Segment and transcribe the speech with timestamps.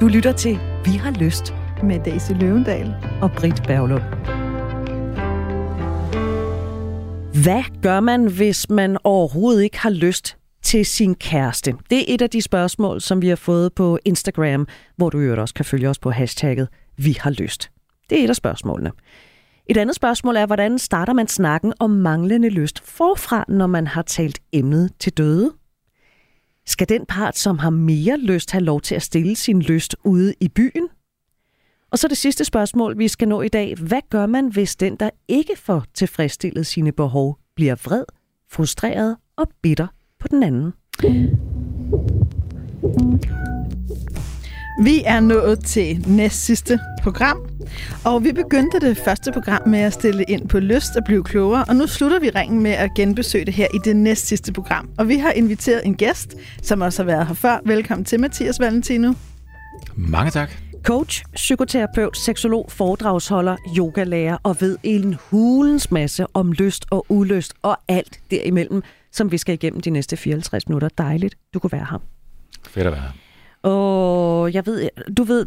[0.00, 4.02] Du lytter til Vi har lyst med Daisy Løvendal og Britt Berglund.
[7.42, 11.74] Hvad gør man, hvis man overhovedet ikke har lyst til sin kæreste?
[11.90, 14.66] Det er et af de spørgsmål, som vi har fået på Instagram,
[14.96, 17.70] hvor du øvrigt også kan følge os på hashtagget Vi har lyst.
[18.10, 18.92] Det er et af spørgsmålene.
[19.66, 24.02] Et andet spørgsmål er, hvordan starter man snakken om manglende lyst forfra, når man har
[24.02, 25.52] talt emnet til døde?
[26.66, 30.34] Skal den part, som har mere lyst, have lov til at stille sin lyst ude
[30.40, 30.88] i byen?
[31.90, 33.74] Og så det sidste spørgsmål, vi skal nå i dag.
[33.74, 38.04] Hvad gør man, hvis den, der ikke får tilfredsstillet sine behov, bliver vred,
[38.50, 39.86] frustreret og bitter
[40.20, 40.72] på den anden?
[44.78, 47.38] Vi er nået til næst sidste program,
[48.04, 51.64] og vi begyndte det første program med at stille ind på lyst og blive klogere,
[51.68, 54.88] og nu slutter vi ringen med at genbesøge det her i det næst sidste program.
[54.98, 57.58] Og vi har inviteret en gæst, som også har været her før.
[57.64, 59.12] Velkommen til Mathias Valentino.
[59.94, 60.50] Mange tak.
[60.82, 67.78] Coach, psykoterapeut, seksolog, foredragsholder, yogalærer og ved en hulens masse om lyst og ulyst og
[67.88, 68.82] alt derimellem,
[69.12, 70.88] som vi skal igennem de næste 54 minutter.
[70.98, 71.98] Dejligt, du kunne være her.
[72.68, 73.25] Fedt at være her.
[73.66, 75.46] Og jeg ved, du ved,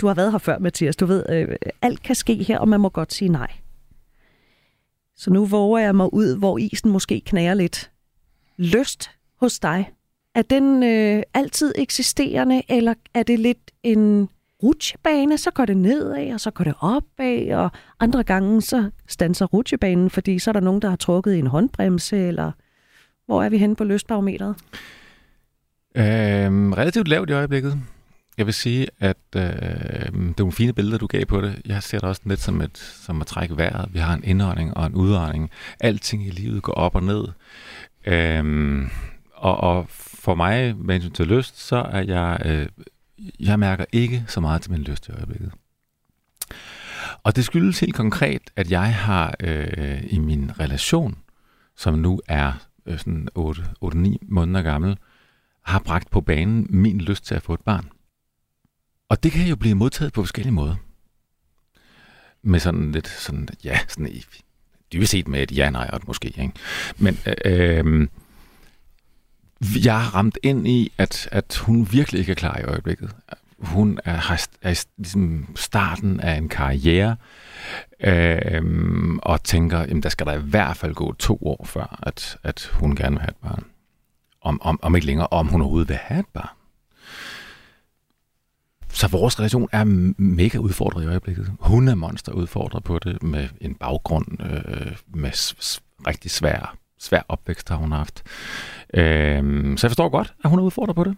[0.00, 0.96] du har været her før, Mathias.
[0.96, 3.52] Du ved, øh, alt kan ske her, og man må godt sige nej.
[5.16, 7.90] Så nu våger jeg mig ud, hvor isen måske knager lidt.
[8.56, 9.90] Lyst hos dig,
[10.34, 14.28] er den øh, altid eksisterende, eller er det lidt en
[14.62, 19.46] rutsjebane, så går det nedad, og så går det opad, og andre gange så stanser
[19.46, 22.52] rutsjebanen, fordi så er der nogen, der har trukket i en håndbremse, eller
[23.26, 24.56] hvor er vi henne på lystbarometeret?
[25.96, 27.82] Øhm, relativt lavt i øjeblikket.
[28.38, 31.62] Jeg vil sige, at øh, det er nogle fine billeder, du gav på det.
[31.66, 33.94] Jeg ser det også lidt som, et, som at trække vejret.
[33.94, 35.50] Vi har en indånding og en udånding.
[35.80, 37.24] Alting i livet går op og ned.
[38.06, 38.90] Øhm,
[39.34, 42.42] og, og for mig, med hensyn til lyst, så er jeg...
[42.44, 42.66] Øh,
[43.40, 45.52] jeg mærker ikke så meget til min lyst i øjeblikket.
[47.22, 51.18] Og det skyldes helt konkret, at jeg har øh, i min relation,
[51.76, 52.52] som nu er
[52.86, 54.96] øh, sådan 8-9 måneder gammel,
[55.66, 57.88] har bragt på banen min lyst til at få et barn.
[59.08, 60.76] Og det kan jo blive modtaget på forskellige måder.
[62.42, 64.24] Med sådan lidt sådan, ja, sådan i,
[64.92, 66.52] dybest set med et ja, nej og et måske, ikke?
[66.96, 68.08] Men øh, øh,
[69.84, 73.10] jeg har ramt ind i, at, at hun virkelig ikke er klar i øjeblikket.
[73.58, 77.16] Hun er, er i ligesom starten af en karriere,
[78.00, 78.62] øh,
[79.22, 82.70] og tænker, jamen der skal der i hvert fald gå to år før, at, at
[82.72, 83.64] hun gerne vil have et barn.
[84.46, 86.56] Om, om, om ikke længere, om hun overhovedet vil have et barn.
[88.88, 89.84] Så vores relation er
[90.18, 91.52] mega udfordret i øjeblikket.
[91.60, 95.30] Hun er monster udfordret på det med en baggrund øh, med
[96.06, 98.22] rigtig svær, svær opvækst, har hun haft.
[98.94, 101.16] Øh, så jeg forstår godt, at hun er udfordret på det.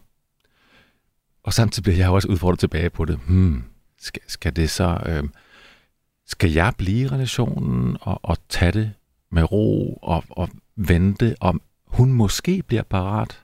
[1.43, 3.21] Og samtidig bliver jeg også udfordret tilbage på det.
[3.27, 3.65] Hmm,
[3.99, 5.01] skal, skal det så...
[5.07, 5.25] Øh,
[6.27, 8.93] skal jeg blive i relationen og, og tage det
[9.31, 13.43] med ro og, og vente, om hun måske bliver parat?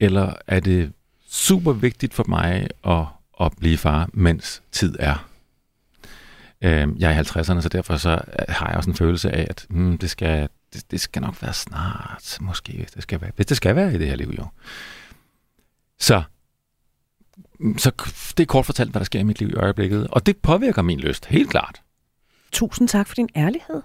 [0.00, 0.92] Eller er det
[1.26, 3.06] super vigtigt for mig at,
[3.40, 5.28] at blive far, mens tid er?
[6.62, 9.46] Øh, jeg er i 50'erne, så derfor så øh, har jeg også en følelse af,
[9.50, 13.30] at hmm, det, skal, det, det skal nok være snart, måske, hvis det skal være,
[13.36, 14.46] hvis det skal være i det her liv, jo.
[15.98, 16.22] Så
[17.58, 17.90] hmm, så
[18.36, 20.06] det er kort fortalt, hvad der sker i mit liv i øjeblikket.
[20.06, 21.82] Og det påvirker min lyst, helt klart.
[22.52, 23.82] Tusind tak for din ærlighed.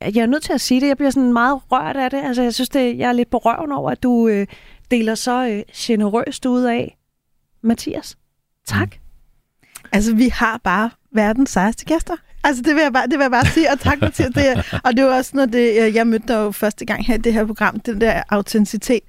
[0.00, 0.88] Jeg er nødt til at sige det.
[0.88, 2.22] Jeg bliver sådan meget rørt af det.
[2.24, 4.46] Altså, jeg synes, det, jeg er lidt på røven over, at du øh,
[4.90, 6.98] deler så øh, generøst ud af.
[7.62, 8.16] Mathias,
[8.66, 8.88] tak.
[8.90, 9.88] Mm.
[9.92, 12.16] Altså, vi har bare verdens sejeste gæster.
[12.44, 14.30] Altså, det vil jeg bare, det vil jeg bare sige, og tak Mathias.
[14.34, 17.18] Det, og det var også noget, det, jeg mødte dig jo første gang her i
[17.18, 19.02] det her program, den der autenticitet.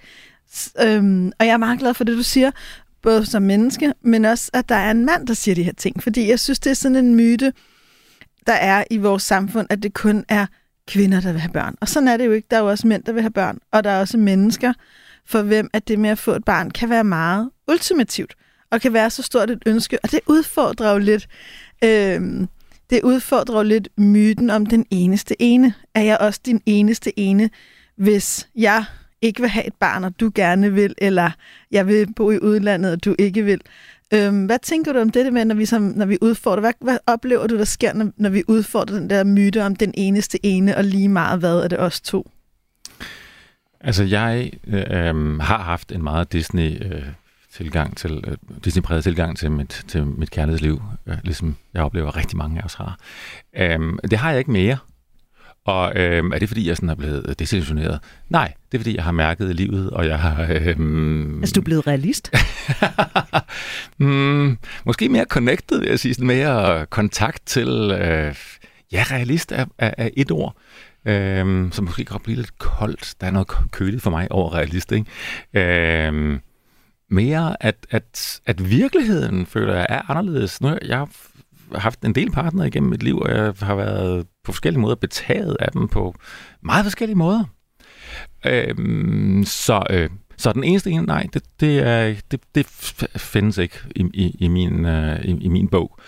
[0.82, 2.52] Øhm, og jeg er meget glad for det, du siger,
[3.02, 6.04] både som menneske, men også, at der er en mand, der siger de her ting.
[6.04, 7.54] Fordi jeg synes, det er sådan en myte,
[8.48, 10.46] der er i vores samfund, at det kun er
[10.88, 11.76] kvinder, der vil have børn.
[11.82, 12.48] Og sådan er det jo ikke.
[12.52, 13.60] Der er jo også mænd, der vil have børn.
[13.72, 14.74] Og der er også mennesker,
[15.26, 18.36] for hvem at det med at få et barn kan være meget ultimativt.
[18.72, 20.00] Og kan være så stort et ønske.
[20.04, 21.28] Og det udfordrer jo lidt...
[21.84, 22.48] Øh,
[22.90, 25.74] det udfordrer jo lidt myten om den eneste ene.
[25.96, 27.50] Er jeg også din eneste ene,
[27.98, 28.86] hvis jeg
[29.22, 31.32] ikke vil have et barn, og du gerne vil, eller
[31.72, 33.62] jeg vil bo i udlandet, og du ikke vil.
[34.14, 36.62] Øhm, hvad tænker du om det med, når vi, som, når vi udfordrer?
[36.62, 39.94] Hvad, hvad oplever du, der sker, når, når vi udfordrer den der myte om den
[39.98, 42.32] eneste ene, og lige meget hvad er det os to?
[43.82, 46.86] Altså, jeg øh, øhm, har haft en meget Disney...
[46.86, 47.04] Øh,
[47.58, 52.38] tilgang til, øh, Disney-præget tilgang til mit, til mit kærlighedsliv, øh, ligesom jeg oplever rigtig
[52.38, 52.98] mange af os har.
[53.56, 54.78] Øhm, det har jeg ikke mere.
[55.68, 58.00] Og øh, er det, fordi jeg sådan er blevet desillusioneret?
[58.30, 60.42] Nej, det er, fordi jeg har mærket livet, og jeg har...
[60.42, 60.76] Øh,
[61.40, 62.34] altså, du er blevet realist?
[63.98, 66.14] mm, måske mere connected, vil jeg sige.
[66.14, 67.68] Sådan mere kontakt til...
[67.92, 68.36] Øh,
[68.92, 70.56] ja, realist er, er, er et ord.
[71.06, 73.14] Øh, som måske godt blive lidt koldt.
[73.22, 75.06] Der er noget køligt for mig over realist, ikke?
[75.54, 76.40] Øh,
[77.10, 80.62] mere, at, at, at virkeligheden, føler jeg, er anderledes.
[80.62, 81.08] Nu, jeg
[81.76, 85.58] haft en del partnere igennem mit liv, og jeg har været på forskellige måder betaget
[85.60, 86.16] af dem på
[86.62, 87.44] meget forskellige måder.
[88.46, 88.76] Øh,
[89.46, 92.66] så, øh, så den eneste ene, nej, det, det, er, det, det
[93.16, 96.00] findes ikke i, i, i, min, øh, i, i min bog.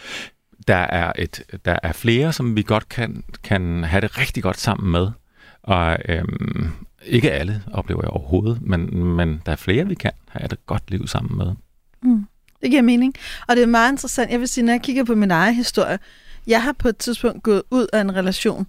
[0.67, 4.59] Der er, et, der er flere, som vi godt kan, kan have det rigtig godt
[4.59, 5.11] sammen med.
[5.63, 6.71] Og øhm,
[7.05, 10.91] ikke alle oplever jeg overhovedet, men, men der er flere, vi kan have et godt
[10.91, 11.53] liv sammen med.
[12.03, 12.27] Mm.
[12.61, 13.13] Det giver mening.
[13.47, 14.31] Og det er meget interessant.
[14.31, 15.99] Jeg vil sige, når jeg kigger på min egen historie,
[16.47, 18.67] jeg har på et tidspunkt gået ud af en relation.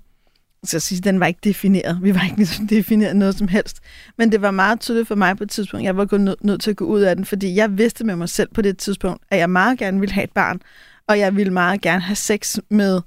[0.64, 1.98] Så jeg sige, den var ikke defineret.
[2.02, 3.81] Vi var ikke ligesom defineret noget som helst.
[4.19, 5.84] Men det var meget tydeligt for mig på et tidspunkt.
[5.84, 8.28] Jeg var gået nødt til at gå ud af den, fordi jeg vidste med mig
[8.28, 10.60] selv på det tidspunkt, at jeg meget gerne ville have et barn.
[11.08, 13.00] Og jeg ville meget gerne have sex med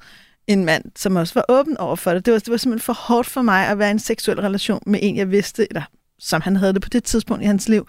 [0.48, 2.26] en mand, som også var åben over for det.
[2.26, 4.84] Det var, det var simpelthen for hårdt for mig at være i en seksuel relation
[4.86, 5.82] med en, jeg vidste, eller
[6.20, 7.88] som han havde det på det tidspunkt i hans liv,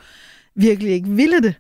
[0.56, 1.54] virkelig ikke ville det.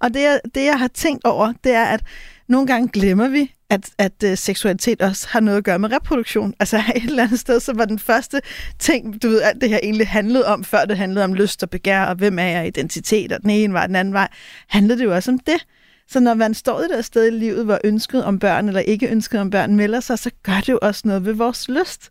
[0.00, 2.02] Og det, det jeg har tænkt over, det er, at
[2.48, 6.54] nogle gange glemmer vi, at, at øh, seksualitet også har noget at gøre med reproduktion.
[6.60, 8.40] Altså et eller andet sted, så var den første
[8.78, 11.70] ting, du ved, alt det her egentlig handlede om, før det handlede om lyst og
[11.70, 14.28] begær, og hvem er jeg, identitet, og den ene var den anden vej,
[14.68, 15.66] handlede det jo også om det.
[16.10, 19.08] Så når man står i det sted i livet, hvor ønsket om børn eller ikke
[19.08, 22.10] ønsket om børn melder sig, så gør det jo også noget ved vores lyst.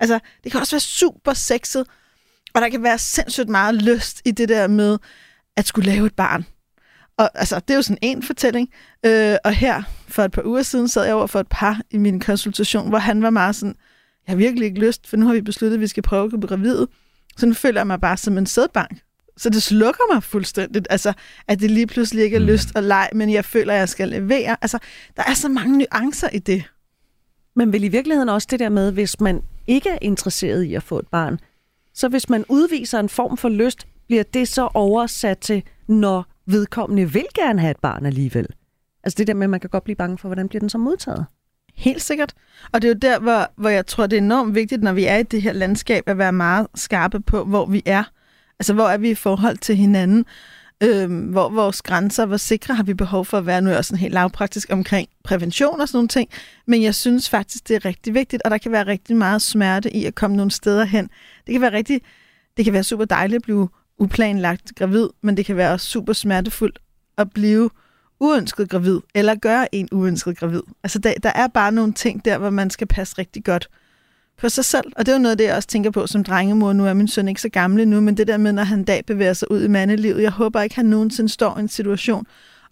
[0.00, 1.86] Altså, det kan også være super sexet,
[2.54, 4.98] og der kan være sindssygt meget lyst i det der med
[5.56, 6.46] at skulle lave et barn.
[7.16, 8.68] Og altså, det er jo sådan en fortælling.
[9.06, 11.98] Øh, og her, for et par uger siden, sad jeg over for et par i
[11.98, 13.74] min konsultation, hvor han var meget sådan,
[14.26, 16.30] jeg har virkelig ikke lyst, for nu har vi besluttet, at vi skal prøve at
[16.30, 16.88] blive gravide.
[17.36, 19.00] Så nu føler jeg mig bare som en sædbank.
[19.36, 21.12] Så det slukker mig fuldstændigt, altså,
[21.48, 22.46] at det lige pludselig ikke er mm.
[22.46, 24.56] lyst og leg, men jeg føler, at jeg skal levere.
[24.62, 24.78] Altså,
[25.16, 26.64] der er så mange nuancer i det.
[27.56, 30.82] Men vil i virkeligheden også det der med, hvis man ikke er interesseret i at
[30.82, 31.38] få et barn,
[31.94, 37.12] så hvis man udviser en form for lyst, bliver det så oversat til, når vedkommende
[37.12, 38.46] vil gerne have et barn alligevel.
[39.04, 40.78] Altså det der med, at man kan godt blive bange for, hvordan bliver den så
[40.78, 41.26] modtaget?
[41.74, 42.34] Helt sikkert.
[42.72, 45.04] Og det er jo der, hvor, hvor jeg tror, det er enormt vigtigt, når vi
[45.04, 48.04] er i det her landskab, at være meget skarpe på, hvor vi er.
[48.58, 50.24] Altså, hvor er vi i forhold til hinanden?
[50.82, 53.62] Øhm, hvor vores grænser, hvor sikre har vi behov for at være?
[53.62, 56.30] Nu er jeg også sådan helt lavpraktisk omkring prævention og sådan nogle ting.
[56.66, 59.96] Men jeg synes faktisk, det er rigtig vigtigt, og der kan være rigtig meget smerte
[59.96, 61.10] i at komme nogle steder hen.
[61.46, 62.00] Det kan være rigtig,
[62.56, 63.68] det kan være super dejligt at blive
[64.00, 66.78] uplanlagt gravid, men det kan være også super smertefuldt
[67.18, 67.70] at blive
[68.20, 70.62] uønsket gravid, eller gøre en uønsket gravid.
[70.82, 73.68] Altså, der, der er bare nogle ting der, hvor man skal passe rigtig godt
[74.38, 74.92] på sig selv.
[74.96, 76.72] Og det er jo noget af det, jeg også tænker på som drengemor.
[76.72, 78.84] Nu er min søn ikke så gammel nu, men det der med, når han en
[78.84, 82.26] dag bevæger sig ud i mandelivet, jeg håber ikke, han nogensinde står i en situation,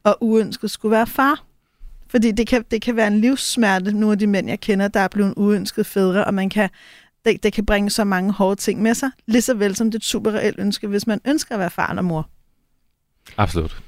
[0.05, 1.45] og uønsket skulle være far.
[2.11, 5.01] Fordi det kan, det kan være en livssmerte, nogle af de mænd, jeg kender, der
[5.01, 6.69] er blevet uønsket fædre, og man kan
[7.33, 9.95] det, det kan bringe så mange hårde ting med sig, lige så vel som det
[9.95, 12.29] er et super reelt ønske, hvis man ønsker at være far og mor.
[13.37, 13.83] Absolut.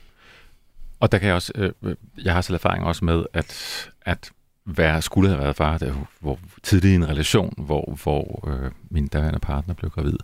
[1.01, 4.31] Og der kan jeg også, øh, øh, jeg har selv erfaring også med, at, at
[4.65, 9.07] være, skulle have været far, der, hvor tidlig i en relation, hvor, hvor øh, min
[9.07, 10.19] daværende partner blev gravid,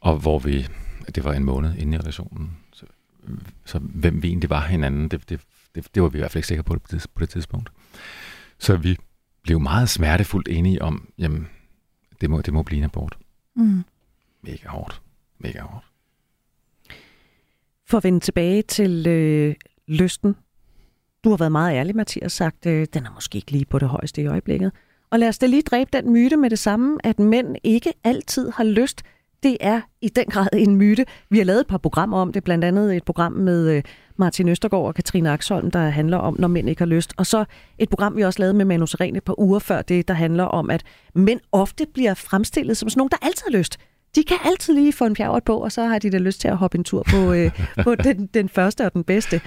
[0.00, 0.68] og hvor vi,
[1.14, 2.86] det var en måned inde i relationen, så,
[3.64, 5.40] så hvem vi egentlig var hinanden, det, det,
[5.74, 7.70] det, det var vi i hvert fald ikke sikre på det, på det tidspunkt.
[8.58, 8.96] Så vi
[9.42, 11.48] blev meget smertefuldt enige om, jamen,
[12.22, 13.18] det må, det må blive en abort.
[13.54, 13.84] Mm.
[14.42, 15.02] Mega hårdt.
[15.38, 15.86] Mega hårdt.
[17.86, 19.54] For at vende tilbage til øh,
[19.86, 20.36] lysten.
[21.24, 23.88] Du har været meget ærlig, Mathias, sagt, øh, den er måske ikke lige på det
[23.88, 24.72] højeste i øjeblikket.
[25.10, 28.50] Og lad os da lige dræbe den myte med det samme, at mænd ikke altid
[28.50, 29.02] har lyst
[29.42, 31.04] det er i den grad en myte.
[31.30, 33.82] Vi har lavet et par programmer om det, blandt andet et program med øh,
[34.16, 37.12] Martin Østergaard og Katrine Axholm, der handler om, når mænd ikke har lyst.
[37.16, 37.44] Og så
[37.78, 40.44] et program, vi også lavede med Manu Serene et par uger før det, der handler
[40.44, 40.82] om, at
[41.14, 43.78] mænd ofte bliver fremstillet som sådan nogen, der altid har lyst.
[44.14, 46.48] De kan altid lige få en fjavret på, og så har de da lyst til
[46.48, 47.50] at hoppe en tur på, øh,
[47.82, 49.40] på den, den første og den bedste.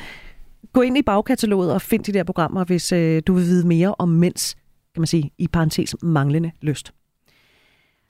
[0.74, 3.96] Gå ind i bagkataloget og find de der programmer, hvis øh, du vil vide mere
[4.00, 4.56] om mænds,
[4.94, 6.94] kan man sige, i parentes manglende lyst.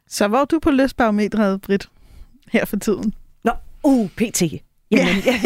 [0.09, 1.89] Så hvor er du på lystbarometret, Britt,
[2.51, 3.13] her for tiden?
[3.43, 3.51] Nå,
[3.83, 4.41] uh, pt.
[4.91, 5.41] Jamen, ja.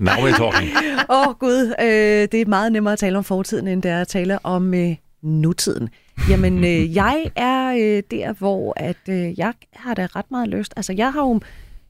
[0.00, 0.70] Now we're talking.
[1.08, 4.00] Åh oh, gud, øh, det er meget nemmere at tale om fortiden, end det er
[4.00, 5.88] at tale om øh, nutiden.
[6.28, 10.72] Jamen, øh, jeg er øh, der, hvor at øh, jeg har da ret meget lyst.
[10.76, 11.40] Altså, jeg har jo,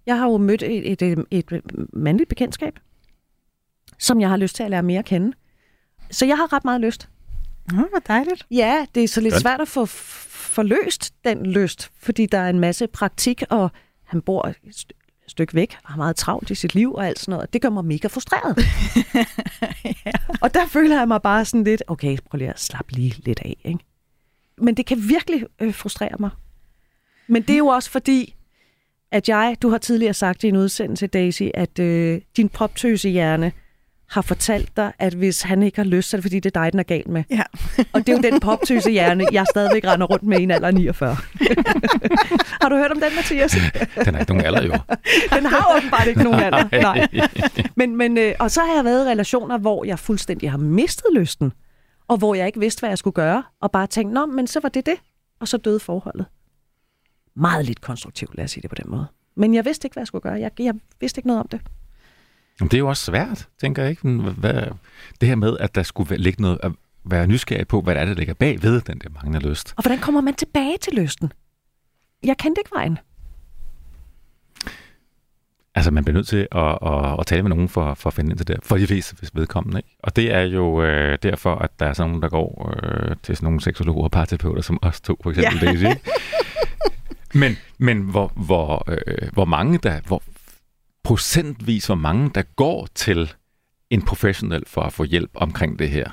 [0.07, 2.79] jeg har jo mødt et, et, et, et mandligt bekendtskab,
[3.99, 5.33] som jeg har lyst til at lære mere at kende.
[6.11, 7.09] Så jeg har ret meget lyst.
[7.73, 8.47] Nå, hvor dejligt.
[8.51, 9.43] Ja, det er så lidt Godt.
[9.43, 9.87] svært at få
[10.53, 13.71] forløst den lyst, fordi der er en masse praktik, og
[14.05, 17.19] han bor et st- stykke væk og har meget travlt i sit liv og alt
[17.19, 17.53] sådan noget.
[17.53, 18.59] Det gør mig mega frustreret.
[20.07, 20.13] ja.
[20.41, 23.41] Og der føler jeg mig bare sådan lidt, okay, prøv lige at slappe lige lidt
[23.41, 23.57] af.
[23.65, 23.79] Ikke?
[24.59, 26.31] Men det kan virkelig øh, frustrere mig.
[27.27, 28.35] Men det er jo også fordi,
[29.11, 33.53] at jeg, du har tidligere sagt i en udsendelse, Daisy, at øh, din poptøsehjerne
[34.13, 36.61] har fortalt dig, at hvis han ikke har lyst, så er det fordi, det er
[36.63, 37.25] dig, den er galt med.
[37.31, 37.43] Ja.
[37.93, 40.75] Og det er jo den poptøsehjerne, jeg stadigvæk render rundt med i en alder af
[40.75, 41.17] 49.
[42.63, 43.57] har du hørt om den, Mathias?
[44.05, 44.73] Den er ikke nogen alder, jo.
[45.37, 46.81] Den har åbenbart ikke nogen alder.
[46.83, 47.09] Nej.
[47.77, 51.07] Men, men, øh, og så har jeg været i relationer, hvor jeg fuldstændig har mistet
[51.15, 51.53] lysten,
[52.09, 54.61] og hvor jeg ikke vidste, hvad jeg skulle gøre, og bare tænkte, nå, men så
[54.63, 54.97] var det det,
[55.41, 56.27] og så døde forholdet.
[57.37, 59.07] Meget lidt konstruktivt, lad os sige det på den måde.
[59.37, 60.41] Men jeg vidste ikke, hvad jeg skulle gøre.
[60.41, 61.61] Jeg, jeg vidste ikke noget om det.
[62.65, 64.09] Det er jo også svært, tænker jeg ikke.
[64.09, 64.63] Hvad,
[65.21, 66.73] det her med, at der skulle ligge noget, at
[67.05, 69.75] være nysgerrig på, hvad det er, der ligger bag ved den der manglende lyst.
[69.77, 71.33] Og hvordan kommer man tilbage til lysten?
[72.25, 72.99] Jeg kendte ikke vejen.
[75.75, 78.31] Altså, man bliver nødt til at, at, at tale med nogen for, for at finde
[78.31, 79.79] ind til det, for de fleste hvis vedkommende.
[79.79, 79.97] Ikke?
[80.03, 83.37] Og det er jo øh, derfor, at der er sådan nogen, der går øh, til
[83.37, 85.59] sådan nogle seksologer og parterapeuter, som os to, for eksempel.
[85.63, 85.67] Ja.
[85.67, 85.99] Daisy,
[87.41, 90.23] men men hvor, hvor, øh, hvor mange der, hvor
[91.05, 93.33] procentvis, hvor mange der går til
[93.91, 96.11] en professionel for at få hjælp omkring det her.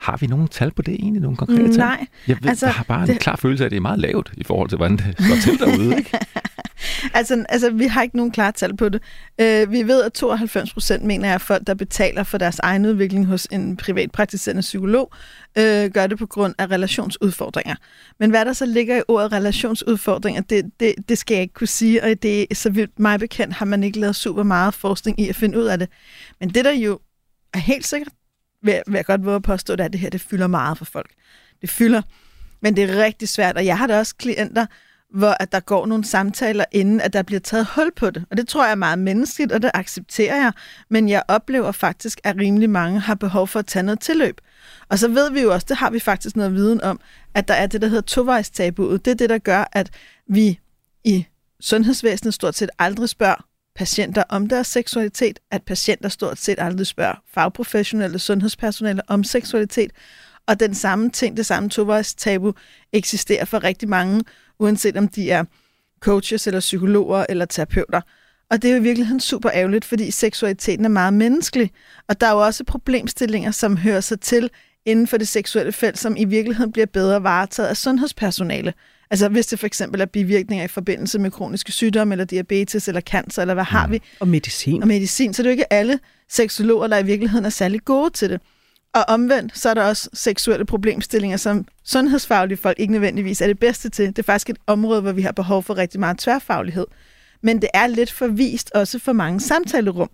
[0.00, 1.22] Har vi nogen tal på det egentlig?
[1.22, 1.76] Nogle konkrete tal?
[1.78, 3.80] Nej, Jeg, ved, altså, jeg har bare en det- klar følelse af, at det er
[3.80, 5.96] meget lavt i forhold til, hvordan det står til derude.
[5.98, 6.18] Ikke?
[7.14, 9.02] Altså, altså, vi har ikke nogen klare tal på det.
[9.40, 12.86] Øh, vi ved, at 92 procent mener jeg, at folk, der betaler for deres egen
[12.86, 15.12] udvikling hos en privatpraktiserende psykolog,
[15.58, 17.74] øh, gør det på grund af relationsudfordringer.
[18.20, 21.66] Men hvad der så ligger i ordet relationsudfordringer, det, det, det skal jeg ikke kunne
[21.66, 25.28] sige, og det, så vidt mig bekendt har man ikke lavet super meget forskning i
[25.28, 25.88] at finde ud af det.
[26.40, 26.98] Men det, der jo
[27.54, 28.12] er helt sikkert,
[28.62, 30.46] vil, jeg- vil jeg godt våge at påstå, det er, at det her det fylder
[30.46, 31.10] meget for folk.
[31.60, 32.02] Det fylder,
[32.62, 34.66] men det er rigtig svært, og jeg har da også klienter,
[35.14, 38.24] hvor at der går nogle samtaler, inden at der bliver taget hul på det.
[38.30, 40.52] Og det tror jeg er meget menneskeligt, og det accepterer jeg.
[40.90, 44.40] Men jeg oplever faktisk, at rimelig mange har behov for at tage noget tilløb.
[44.88, 47.00] Og så ved vi jo også, det har vi faktisk noget viden om,
[47.34, 49.04] at der er det, der hedder tovejstabuet.
[49.04, 49.90] Det er det, der gør, at
[50.28, 50.60] vi
[51.04, 51.26] i
[51.60, 53.44] sundhedsvæsenet stort set aldrig spørger
[53.76, 59.90] patienter om deres seksualitet, at patienter stort set aldrig spørger fagprofessionelle sundhedspersonale om seksualitet,
[60.46, 62.54] og den samme ting, det samme tovejstabu,
[62.92, 64.24] eksisterer for rigtig mange,
[64.58, 65.44] uanset om de er
[66.00, 68.00] coaches eller psykologer eller terapeuter.
[68.50, 71.70] Og det er jo i virkeligheden super ærgerligt, fordi seksualiteten er meget menneskelig.
[72.08, 74.50] Og der er jo også problemstillinger, som hører sig til
[74.86, 78.74] inden for det seksuelle felt, som i virkeligheden bliver bedre varetaget af sundhedspersonale.
[79.10, 83.00] Altså hvis det for eksempel er bivirkninger i forbindelse med kroniske sygdomme, eller diabetes, eller
[83.00, 84.02] cancer, eller hvad har vi?
[84.20, 84.82] Og medicin.
[84.82, 85.98] og medicin, så det er jo ikke alle
[86.28, 88.40] seksologer, der i virkeligheden er særlig gode til det.
[88.98, 93.58] Og omvendt, så er der også seksuelle problemstillinger, som sundhedsfaglige folk ikke nødvendigvis er det
[93.58, 94.06] bedste til.
[94.06, 96.86] Det er faktisk et område, hvor vi har behov for rigtig meget tværfaglighed.
[97.40, 100.10] Men det er lidt forvist også for mange samtalerum.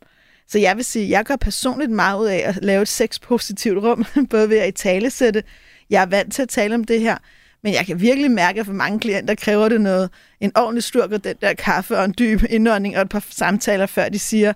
[0.48, 4.04] Så jeg vil sige, jeg gør personligt meget ud af at lave et sexpositivt rum,
[4.30, 5.42] både ved at i tale sætte.
[5.90, 7.16] Jeg er vant til at tale om det her,
[7.62, 10.10] men jeg kan virkelig mærke, at for mange klienter kræver det noget,
[10.40, 13.86] en ordentlig slurk og den der kaffe og en dyb indånding og et par samtaler,
[13.86, 14.52] før de siger,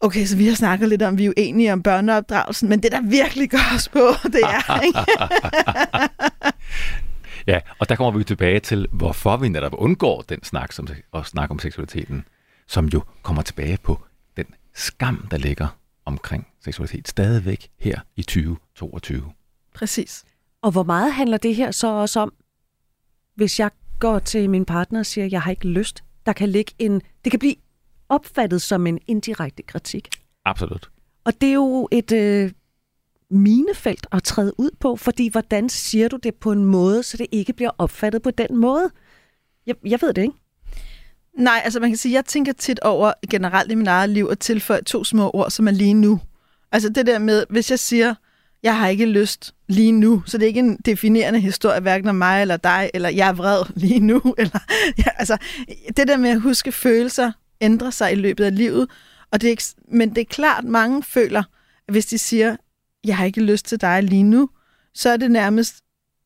[0.00, 2.92] okay, så vi har snakket lidt om, vi er jo enige om børneopdragelsen, men det
[2.92, 4.98] der virkelig gør os på, det er, ikke?
[7.46, 11.26] Ja, og der kommer vi tilbage til, hvorfor vi netop undgår den snak som, og
[11.26, 12.24] snak om seksualiteten,
[12.66, 14.02] som jo kommer tilbage på
[14.36, 15.66] den skam, der ligger
[16.04, 19.32] omkring seksualitet stadigvæk her i 2022.
[19.74, 20.24] Præcis.
[20.62, 22.32] Og hvor meget handler det her så også om,
[23.34, 26.04] hvis jeg går til min partner og siger, at jeg har ikke lyst?
[26.26, 27.54] Der kan ligge en, det kan blive
[28.08, 30.08] opfattet som en indirekte kritik.
[30.44, 30.90] Absolut.
[31.24, 32.52] Og det er jo et øh,
[33.30, 37.26] minefelt at træde ud på, fordi hvordan siger du det på en måde, så det
[37.32, 38.90] ikke bliver opfattet på den måde?
[39.66, 40.34] Jeg, jeg ved det ikke.
[41.38, 44.38] Nej, altså man kan sige, jeg tænker tit over generelt i mit eget liv at
[44.38, 46.20] tilføje to små ord, som er lige nu.
[46.72, 48.14] Altså det der med, hvis jeg siger,
[48.62, 52.14] jeg har ikke lyst lige nu, så det er ikke en definerende historie, hverken om
[52.14, 54.20] mig eller dig, eller jeg er vred lige nu.
[54.38, 54.58] Eller,
[54.98, 55.36] ja, altså,
[55.96, 58.90] det der med at huske følelser ændrer sig i løbet af livet,
[59.30, 61.42] og det er ikke, men det er klart, mange føler,
[61.88, 62.56] at hvis de siger,
[63.04, 64.48] jeg har ikke lyst til dig lige nu,
[64.94, 65.76] så er det nærmest,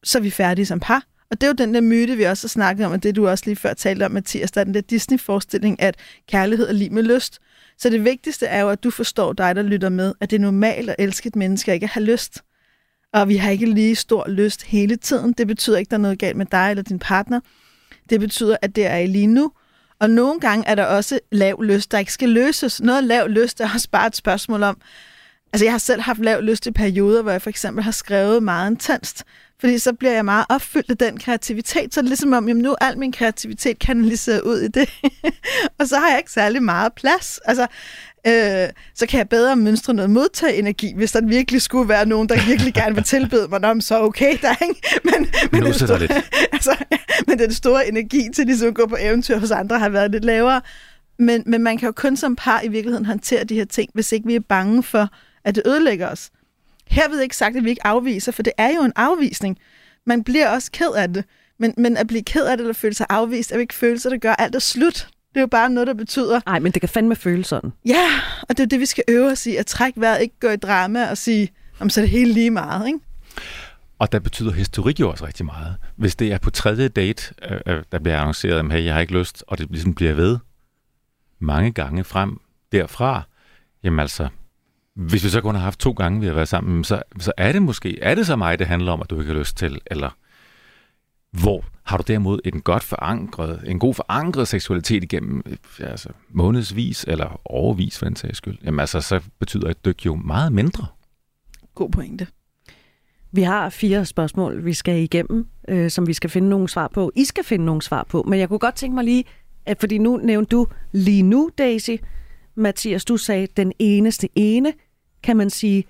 [0.03, 1.05] så er vi færdige som par.
[1.31, 3.29] Og det er jo den der myte, vi også har snakket om, og det du
[3.29, 5.97] også lige før talte om, Mathias, der er den der Disney-forestilling, at
[6.29, 7.39] kærlighed er lige med lyst.
[7.79, 10.41] Så det vigtigste er jo, at du forstår dig, der lytter med, at det er
[10.41, 12.43] normalt at elske et menneske ikke at have lyst.
[13.13, 15.33] Og vi har ikke lige stor lyst hele tiden.
[15.33, 17.41] Det betyder ikke, at der er noget galt med dig eller din partner.
[18.11, 19.53] Det betyder, at det er i lige nu.
[20.03, 22.81] Og nogle gange er der også lav lyst, der ikke skal løses.
[22.81, 24.77] Noget lav lyst er også bare et spørgsmål om,
[25.53, 28.43] Altså, jeg har selv haft lav lyst i perioder, hvor jeg for eksempel har skrevet
[28.43, 29.25] meget intenst,
[29.61, 31.95] fordi så bliver jeg meget opfyldt af den kreativitet.
[31.95, 34.89] Så er det ligesom om, jamen nu al min kreativitet kanaliseret ud i det.
[35.79, 37.39] og så har jeg ikke særlig meget plads.
[37.45, 37.67] Altså,
[38.27, 42.29] øh, så kan jeg bedre mønstre noget modtage energi, hvis der virkelig skulle være nogen,
[42.29, 45.01] der virkelig gerne vil tilbede mig, Nå, så okay, der ikke?
[45.05, 46.13] Men, men, det store, lidt.
[46.53, 46.77] altså,
[47.27, 50.25] men den store energi til ligesom at gå på eventyr hos andre har været lidt
[50.25, 50.61] lavere.
[51.19, 54.13] Men, men man kan jo kun som par i virkeligheden håndtere de her ting, hvis
[54.13, 55.09] ikke vi er bange for,
[55.45, 56.31] at det ødelægger os.
[56.87, 59.59] Her ved jeg ikke sagt, at vi ikke afviser, for det er jo en afvisning.
[60.07, 61.25] Man bliver også ked af det.
[61.59, 64.11] Men, men at blive ked af det eller føle sig afvist, er jo ikke følelser,
[64.11, 65.09] der gør alt er slut.
[65.33, 66.41] Det er jo bare noget, der betyder...
[66.47, 67.73] Nej, men det kan fandme føles sådan.
[67.87, 68.07] Ja,
[68.43, 69.57] og det er det, vi skal øve os i.
[69.57, 71.49] At trække vejret, ikke gå i drama og sige,
[71.81, 72.99] om så er det hele lige meget, ikke?
[73.99, 75.77] Og der betyder historik jo også rigtig meget.
[75.97, 79.01] Hvis det er på tredje date, øh, øh der bliver annonceret, at hey, jeg har
[79.01, 80.39] ikke lyst, og det ligesom bliver ved
[81.39, 82.41] mange gange frem
[82.73, 83.23] derfra,
[83.85, 84.29] jamen altså,
[84.95, 87.53] hvis vi så kun har haft to gange, vi har været sammen, så, så er
[87.53, 89.81] det måske, er det så mig, det handler om, at du ikke har lyst til,
[89.87, 90.11] eller
[91.33, 95.43] hvor har du derimod en godt forankret, en god forankret seksualitet igennem
[95.81, 100.15] altså, månedsvis eller overvis for den sags skyld, jamen altså, så betyder et dyk jo
[100.15, 100.87] meget mindre.
[101.75, 102.27] God pointe.
[103.33, 107.13] Vi har fire spørgsmål, vi skal igennem, øh, som vi skal finde nogle svar på.
[107.17, 109.25] I skal finde nogle svar på, men jeg kunne godt tænke mig lige,
[109.67, 111.91] at fordi nu nævnte du lige nu, Daisy,
[112.55, 114.73] Mathias, du sagde den eneste ene.
[115.23, 115.85] Kan man sige,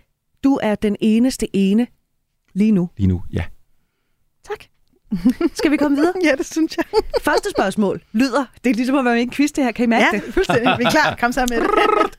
[0.45, 1.87] du er den eneste ene
[2.55, 2.89] lige nu?
[2.97, 3.45] Lige nu, ja.
[5.55, 6.13] Skal vi komme videre?
[6.25, 6.85] ja, det synes jeg.
[7.23, 9.87] Første spørgsmål lyder, det er ligesom at være med en quiz det her, kan I
[9.87, 10.35] mærke ja, det?
[10.35, 10.75] fuldstændig.
[10.79, 11.17] Vi er klar.
[11.21, 11.71] Kom så med det.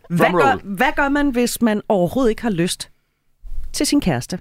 [0.09, 2.89] hvad, gør, hvad gør man, hvis man overhovedet ikke har lyst
[3.73, 4.39] til sin kæreste?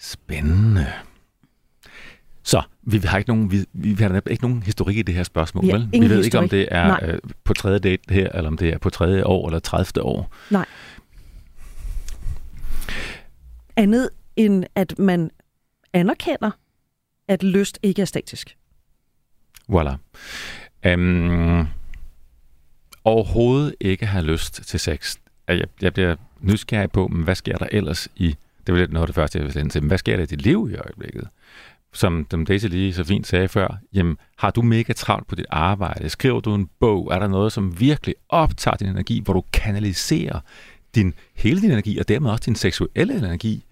[0.00, 0.86] Spændende.
[2.42, 5.64] Så vi har ikke nogen, vi, vi har ikke nogen historik i det her spørgsmål,
[5.64, 5.88] ja, vel?
[5.92, 6.24] Vi ved historik.
[6.24, 9.24] ikke, om det er øh, på tredje date her, eller om det er på tredje
[9.24, 10.02] år eller 30.
[10.02, 10.34] år.
[10.50, 10.66] Nej.
[13.76, 15.30] Andet end at man
[15.92, 16.50] anerkender,
[17.28, 18.56] at lyst ikke er statisk.
[19.72, 19.96] Voilà.
[20.94, 21.66] Um,
[23.04, 25.16] overhovedet ikke have lyst til sex.
[25.48, 28.36] Jeg, jeg bliver nysgerrig på, men hvad sker der ellers i...
[28.66, 29.82] Det var lidt noget af det første, jeg ville til.
[29.82, 31.28] Men hvad sker der i dit liv i øjeblikket?
[31.92, 35.46] som dem Daisy lige så fint sagde før, jamen, har du mega travlt på dit
[35.50, 36.08] arbejde?
[36.08, 37.08] Skriver du en bog?
[37.12, 40.40] Er der noget, som virkelig optager din energi, hvor du kanaliserer
[40.94, 43.64] din, hele din energi, og dermed også din seksuelle energi,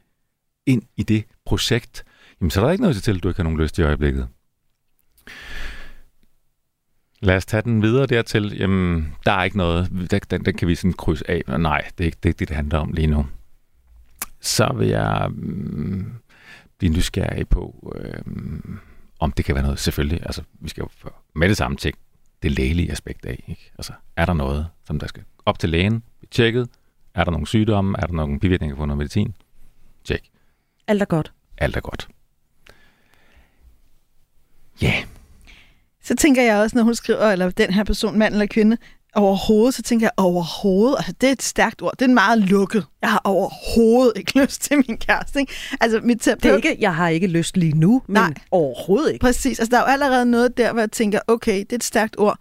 [0.66, 2.04] ind i det projekt?
[2.40, 4.28] Jamen, så er der ikke noget til, at du ikke har nogen lyst i øjeblikket.
[7.20, 8.56] Lad os tage den videre dertil.
[8.58, 11.60] Jamen, der er ikke noget, den, den kan vi sådan krydse af.
[11.60, 13.26] Nej, det er ikke det, det, det handler om lige nu.
[14.40, 15.28] Så vil jeg...
[15.30, 16.12] Mm,
[16.78, 18.22] blive nysgerrig på, øh,
[19.20, 19.78] om det kan være noget.
[19.78, 21.98] Selvfølgelig, altså vi skal jo med det samme tjekke
[22.42, 23.44] det lægelige aspekt af.
[23.48, 23.72] Ikke?
[23.78, 26.68] Altså, er der noget, som der skal op til lægen, blive tjekket?
[27.14, 27.98] Er der nogle sygdomme?
[27.98, 29.34] Er der nogle bivirkninger på noget medicin?
[30.04, 30.30] Tjek.
[30.86, 31.32] Alt er godt.
[31.58, 32.08] Alt er godt.
[34.82, 34.86] Ja.
[34.86, 35.04] Yeah.
[36.04, 38.76] Så tænker jeg også, når hun skriver, eller den her person, mand eller kvinde,
[39.14, 42.86] overhovedet, så tænker jeg overhovedet, altså det er et stærkt ord, det er meget lukket.
[43.02, 45.40] Jeg har overhovedet ikke lyst til min kæreste.
[45.40, 45.52] Ikke?
[45.80, 46.42] Altså, mit terapeut...
[46.42, 49.22] Det er ikke, jeg har ikke lyst lige nu, men Nej, overhovedet ikke.
[49.22, 51.84] Præcis, altså der er jo allerede noget der, hvor jeg tænker, okay, det er et
[51.84, 52.38] stærkt ord.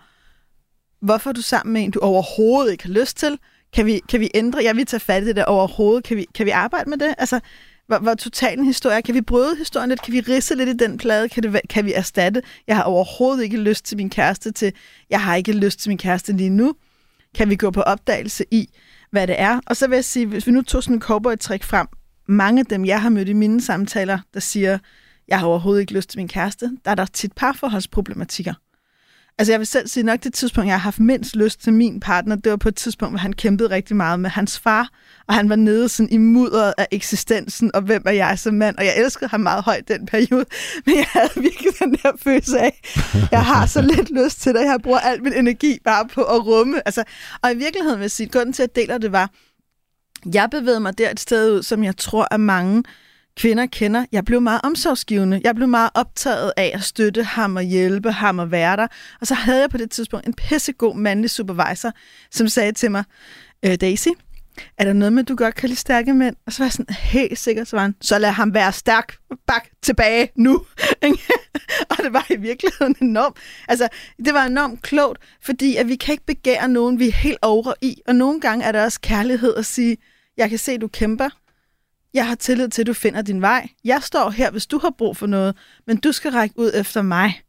[1.02, 3.40] Hvorfor er du sammen med en, du overhovedet ikke har lyst til?
[3.74, 4.64] Kan vi, kan vi ændre?
[4.64, 6.04] Jeg vil tage fat i det der overhovedet.
[6.04, 7.16] Kan vi, kan vi arbejde med det?
[7.18, 7.40] Altså,
[7.88, 10.02] hvor, hvor total en historie Kan vi bryde historien lidt?
[10.02, 11.30] Kan vi risse lidt i den plade?
[11.30, 12.42] Kan, det, kan vi erstatte?
[12.68, 14.74] Jeg har overhovedet ikke lyst til min kæreste til,
[15.10, 16.74] jeg har ikke lyst til min kæreste lige nu.
[17.36, 18.70] Kan vi gå på opdagelse i,
[19.12, 19.60] hvad det er?
[19.66, 21.88] Og så vil jeg sige, hvis vi nu tog sådan en cowboy-trick frem,
[22.28, 24.78] mange af dem, jeg har mødt i mine samtaler, der siger,
[25.28, 28.54] jeg har overhovedet ikke lyst til min kæreste, der er der tit parforholdsproblematikker.
[29.40, 32.00] Altså jeg vil selv sige nok det tidspunkt, jeg har haft mindst lyst til min
[32.00, 34.90] partner, det var på et tidspunkt, hvor han kæmpede rigtig meget med hans far,
[35.28, 38.78] og han var nede sådan i mudderet af eksistensen, og hvem er jeg som mand,
[38.78, 40.46] og jeg elskede ham meget højt den periode,
[40.86, 42.82] men jeg havde virkelig den der følelse af,
[43.32, 46.46] jeg har så lidt lyst til det, jeg bruger al min energi bare på at
[46.46, 46.82] rumme.
[46.88, 47.04] Altså,
[47.42, 49.32] og i virkeligheden vil jeg sige, grunden til at dele det var,
[50.34, 52.84] jeg bevægede mig der et sted ud, som jeg tror, at mange
[53.38, 54.06] kvinder kender.
[54.12, 55.42] Jeg blev meget omsorgsgivende.
[55.44, 58.88] Jeg blev meget optaget af at støtte ham og hjælpe ham og være der.
[59.22, 61.92] Og så havde jeg på det tidspunkt en pissegod mandlig supervisor,
[62.32, 63.04] som sagde til mig,
[63.66, 64.08] øh, Daisy,
[64.78, 66.36] er der noget med, at du godt kan lide stærke mænd?
[66.46, 69.18] Og så var jeg sådan helt sikker, så var han, så lad ham være stærk,
[69.48, 70.54] bak tilbage nu.
[71.90, 73.88] og det var i virkeligheden enormt, altså
[74.26, 77.74] det var enormt klogt, fordi at vi kan ikke begære nogen, vi er helt over
[77.82, 78.02] i.
[78.08, 79.98] Og nogle gange er der også kærlighed at sige,
[80.38, 81.30] jeg kan se, du kæmper,
[82.18, 83.68] jeg har tillid til, at du finder din vej.
[83.84, 85.56] Jeg står her, hvis du har brug for noget,
[85.88, 87.42] men du skal række ud efter mig.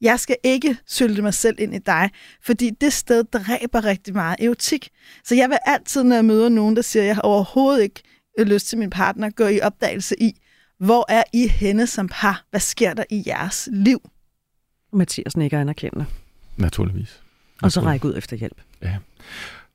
[0.00, 2.10] Jeg skal ikke sylte mig selv ind i dig,
[2.42, 4.88] fordi det sted dræber rigtig meget erotik.
[5.24, 8.02] Så jeg vil altid, når jeg møder nogen, der siger, at jeg har overhovedet ikke
[8.38, 10.32] lyst til min partner, gå i opdagelse i,
[10.78, 12.44] hvor er I henne som par?
[12.50, 14.10] Hvad sker der i jeres liv?
[14.92, 16.06] Mathias nikker anerkendende.
[16.56, 17.22] Naturligvis.
[17.62, 18.60] Og så række ud efter hjælp.
[18.82, 18.96] Ja.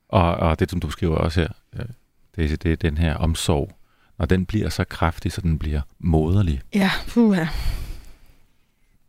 [0.08, 1.84] Og, og det, som du skriver også her, øh,
[2.36, 3.72] det, er- det er den her omsorg.
[4.22, 7.46] Når den bliver så kraftig, så den bliver moderlig, Ja, puha.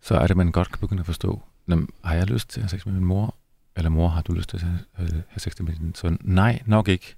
[0.02, 2.64] så er det, man godt kan begynde at forstå, "Nå, har jeg lyst til at
[2.64, 3.36] have sex med min mor?
[3.76, 6.18] Eller mor, har du lyst til at have, øh, have sex med din søn?
[6.22, 7.16] Nej, nok ikke.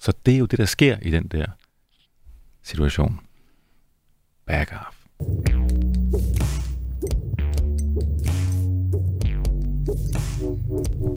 [0.00, 1.46] Så det er jo det, der sker i den der
[2.62, 3.20] situation.
[4.46, 5.00] Back off.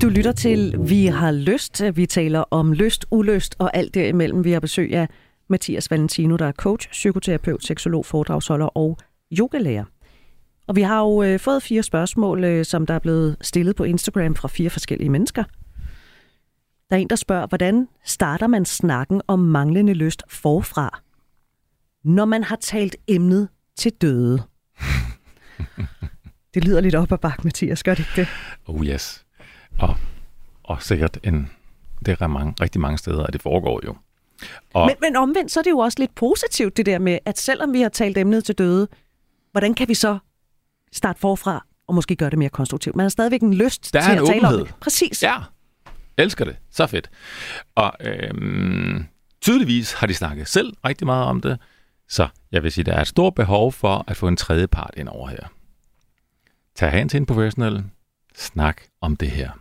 [0.01, 1.81] Du lytter til Vi har lyst.
[1.93, 4.43] Vi taler om lyst, ulyst og alt derimellem.
[4.43, 5.07] Vi har besøg af
[5.47, 8.97] Mathias Valentino, der er coach, psykoterapeut, seksolog, foredragsholder og
[9.39, 9.85] yogalærer.
[10.67, 13.83] Og vi har jo øh, fået fire spørgsmål, øh, som der er blevet stillet på
[13.83, 15.43] Instagram fra fire forskellige mennesker.
[16.89, 21.01] Der er en, der spørger, hvordan starter man snakken om manglende lyst forfra,
[22.03, 24.41] når man har talt emnet til døde?
[26.53, 28.27] Det lyder lidt op ad bakke, Mathias, gør det ikke det?
[28.65, 29.25] Oh yes.
[29.79, 29.95] Og,
[30.63, 31.49] og sikkert en,
[32.05, 33.95] det er mange, rigtig mange steder, og det foregår jo.
[34.73, 37.39] Og Men, men omvendt, så er det jo også lidt positivt, det der med, at
[37.39, 38.87] selvom vi har talt emnet til døde,
[39.51, 40.17] hvordan kan vi så
[40.91, 42.95] starte forfra og måske gøre det mere konstruktivt?
[42.95, 44.65] Man har stadigvæk en lyst Der er til en at tale om åbenhed.
[44.65, 44.75] det.
[44.79, 45.23] Præcis.
[45.23, 45.35] Ja,
[46.17, 46.55] elsker det.
[46.71, 47.09] Så fedt.
[47.75, 49.05] Og øhm,
[49.41, 51.59] tydeligvis har de snakket selv rigtig meget om det,
[52.09, 54.93] så jeg vil sige, der er et stort behov for at få en tredje part
[54.97, 55.47] ind over her.
[56.75, 57.83] Tag hen til en professionel,
[58.35, 59.51] snak om det her.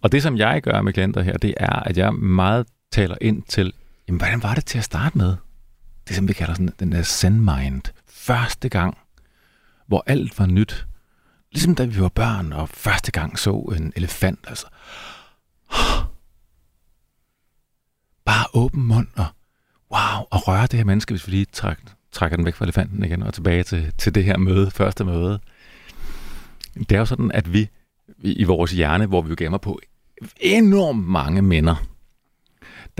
[0.00, 3.42] Og det, som jeg gør med klienter her, det er, at jeg meget taler ind
[3.42, 3.72] til,
[4.08, 5.36] jamen, hvordan var det til at starte med?
[6.08, 7.82] Det, som vi kalder sådan, den der zen mind.
[8.08, 8.98] Første gang,
[9.86, 10.86] hvor alt var nyt.
[11.52, 14.66] Ligesom da vi var børn, og første gang så en elefant, altså.
[18.24, 19.26] Bare åben mund og
[19.92, 21.76] wow, og røre det her menneske, hvis vi lige træk,
[22.12, 25.40] trækker den væk fra elefanten igen og tilbage til, til det her møde, første møde.
[26.74, 27.68] Det er jo sådan, at vi
[28.18, 29.80] i i vores hjerne, hvor vi jo gemmer på
[30.40, 31.86] enormt mange minder,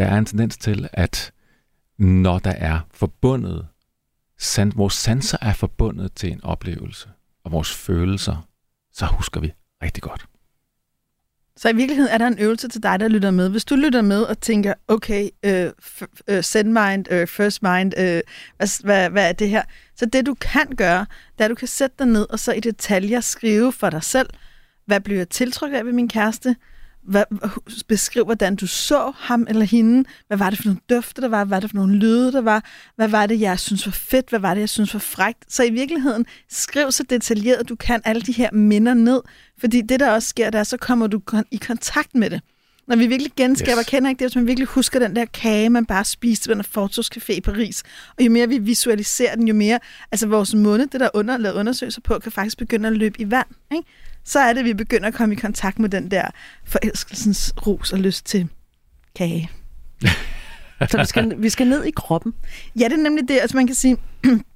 [0.01, 1.33] der er en tendens til, at
[1.99, 3.67] når der er forbundet,
[4.39, 7.09] san, vores sanser er forbundet til en oplevelse,
[7.45, 8.49] og vores følelser,
[8.93, 10.27] så husker vi rigtig godt.
[11.57, 13.49] Så i virkeligheden er der en øvelse til dig, der lytter med.
[13.49, 15.71] Hvis du lytter med og tænker, okay, øh,
[16.29, 18.21] øh, send mind, øh, first mind, øh,
[18.57, 19.63] hvad, hvad, hvad er det her?
[19.97, 22.53] Så det du kan gøre, det er, at du kan sætte dig ned og så
[22.53, 24.31] i detaljer skrive for dig selv,
[24.87, 26.57] hvad bliver jeg tiltrykket af ved min kæreste?
[27.03, 27.25] Hvad,
[27.89, 30.09] beskriv, hvordan du så ham eller hende.
[30.27, 31.45] Hvad var det for nogle dufte, der var?
[31.45, 32.65] Hvad var det for nogle lyde, der var?
[32.97, 34.29] Hvad var det, jeg synes var fedt?
[34.29, 35.53] Hvad var det, jeg synes var frægt?
[35.53, 39.21] Så i virkeligheden, skriv så detaljeret, du kan alle de her minder ned.
[39.61, 42.41] Fordi det, der også sker, der så kommer du i kontakt med det.
[42.91, 43.87] Når vi virkelig genskaber, Yes.
[43.87, 46.65] kender ikke det, hvis man virkelig husker den der kage, man bare spiste ved en
[46.79, 47.83] fortogscafé i Paris.
[48.19, 49.79] Og jo mere vi visualiserer den, jo mere,
[50.13, 53.21] altså vores munde, det der er under, lavet undersøgelser på, kan faktisk begynde at løbe
[53.21, 53.47] i vand.
[53.73, 53.89] Ikke?
[54.25, 56.25] Så er det, at vi begynder at komme i kontakt med den der
[56.67, 58.49] forelskelsens ros og lyst til
[59.17, 59.51] kage.
[60.91, 62.35] Så vi skal, vi skal ned i kroppen.
[62.79, 63.39] Ja, det er nemlig det.
[63.41, 63.97] Altså man kan sige,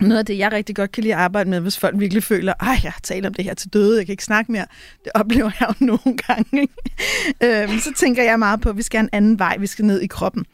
[0.00, 2.52] noget af det, jeg rigtig godt kan lide at arbejde med, hvis folk virkelig føler,
[2.52, 4.66] at jeg har talt om det her til døde, jeg kan ikke snakke mere.
[5.04, 6.60] Det oplever jeg jo nogle gange.
[6.60, 7.62] Ikke?
[7.62, 9.84] Øhm, så tænker jeg meget på, at vi skal have en anden vej, vi skal
[9.84, 10.44] ned i kroppen.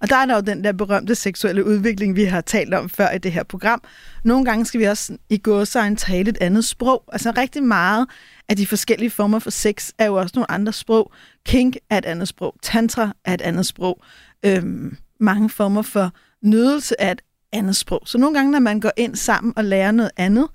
[0.00, 3.10] Og der er der jo den der berømte seksuelle udvikling, vi har talt om før
[3.10, 3.82] i det her program.
[4.24, 7.04] Nogle gange skal vi også i gåsøjne tale et andet sprog.
[7.12, 8.06] Altså rigtig meget
[8.48, 11.12] af de forskellige former for sex er jo også nogle andre sprog.
[11.46, 12.54] Kink er et andet sprog.
[12.62, 14.02] Tantra er et andet sprog.
[14.46, 17.22] Øhm, mange former for nydelse er et
[17.54, 18.02] andet sprog.
[18.04, 20.48] Så nogle gange, når man går ind sammen og lærer noget andet,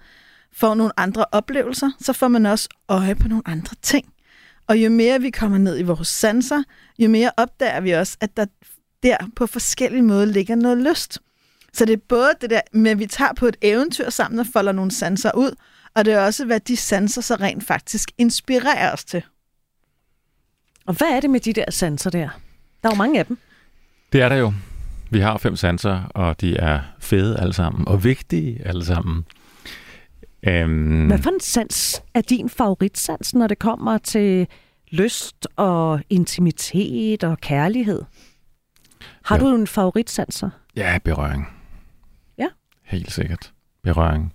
[0.52, 4.14] får nogle andre oplevelser, så får man også øje på nogle andre ting.
[4.68, 6.64] Og jo mere vi kommer ned i vores sanser,
[7.00, 8.46] jo mere opdager vi også, at der
[9.04, 11.20] der på forskellige måder ligger noget lyst.
[11.74, 14.46] Så det er både det der med, at vi tager på et eventyr sammen og
[14.54, 15.56] folder nogle sanser ud,
[15.96, 19.24] og det er også, hvad de sanser så rent faktisk inspirerer os til.
[20.86, 22.30] Og hvad er det med de der sanser der?
[22.84, 23.38] Der er jo mange af dem.
[24.14, 24.54] Det er der jo.
[25.10, 29.26] Vi har fem sanser, og de er fede alle sammen, og vigtige alle sammen.
[30.48, 34.48] Øhm, Hvad for en sans er din favoritsans, når det kommer til
[34.92, 38.02] lyst og intimitet og kærlighed?
[39.26, 39.42] Har Ja.
[39.44, 40.50] du en favoritsans så?
[40.76, 41.48] Ja, berøring.
[42.38, 42.48] Ja.
[42.84, 43.52] Helt sikkert.
[43.84, 44.34] Berøring.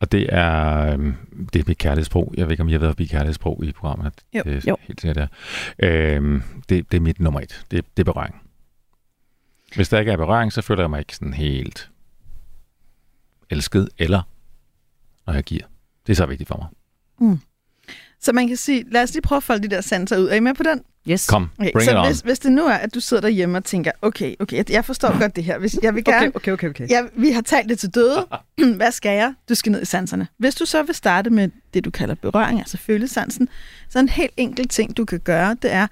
[0.00, 1.14] Og det er, øhm,
[1.52, 2.34] det er mit kærlighedssprog.
[2.36, 4.12] Jeg ved ikke, om jeg har været forbi kærlighedssprog i programmet.
[4.34, 4.42] Jo.
[4.44, 4.76] Det er Jo.
[4.80, 5.26] helt sikkert der.
[5.88, 7.64] Øhm, det, det er mit nummer et.
[7.70, 8.34] Det, det er berøring.
[9.74, 11.90] Hvis der ikke er berøring, så føler jeg mig ikke sådan helt
[13.50, 14.22] elsket, eller
[15.26, 15.64] når jeg giver.
[16.06, 16.66] Det er så vigtigt for mig.
[17.30, 17.38] Mm.
[18.20, 20.28] Så man kan sige, lad os lige prøve at folde de der sanser ud.
[20.28, 20.80] Er I med på den?
[21.08, 21.26] Yes.
[21.26, 22.06] Kom, Okay, bring så it on.
[22.06, 24.84] hvis, hvis det nu er, at du sidder derhjemme og tænker, okay, okay, jeg- jeg
[24.84, 25.58] forstår godt det her.
[25.58, 26.68] Hvis jeg vil gerne, Okay, okay, okay.
[26.70, 26.90] okay.
[26.90, 28.26] Ja, vi har talt det til døde.
[28.76, 29.34] Hvad skal jeg?
[29.48, 30.28] Du skal ned i sanserne.
[30.38, 33.48] Hvis du så vil starte med det, du kalder berøring, altså følesansen,
[33.88, 35.86] så en helt enkelt ting, du kan gøre, det er,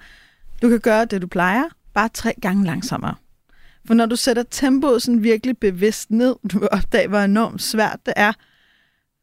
[0.61, 1.63] du kan gøre det, du plejer,
[1.93, 3.15] bare tre gange langsommere.
[3.87, 7.99] For når du sætter tempoet sådan virkelig bevidst ned, du vil opdage, hvor enormt svært
[8.05, 8.33] det er,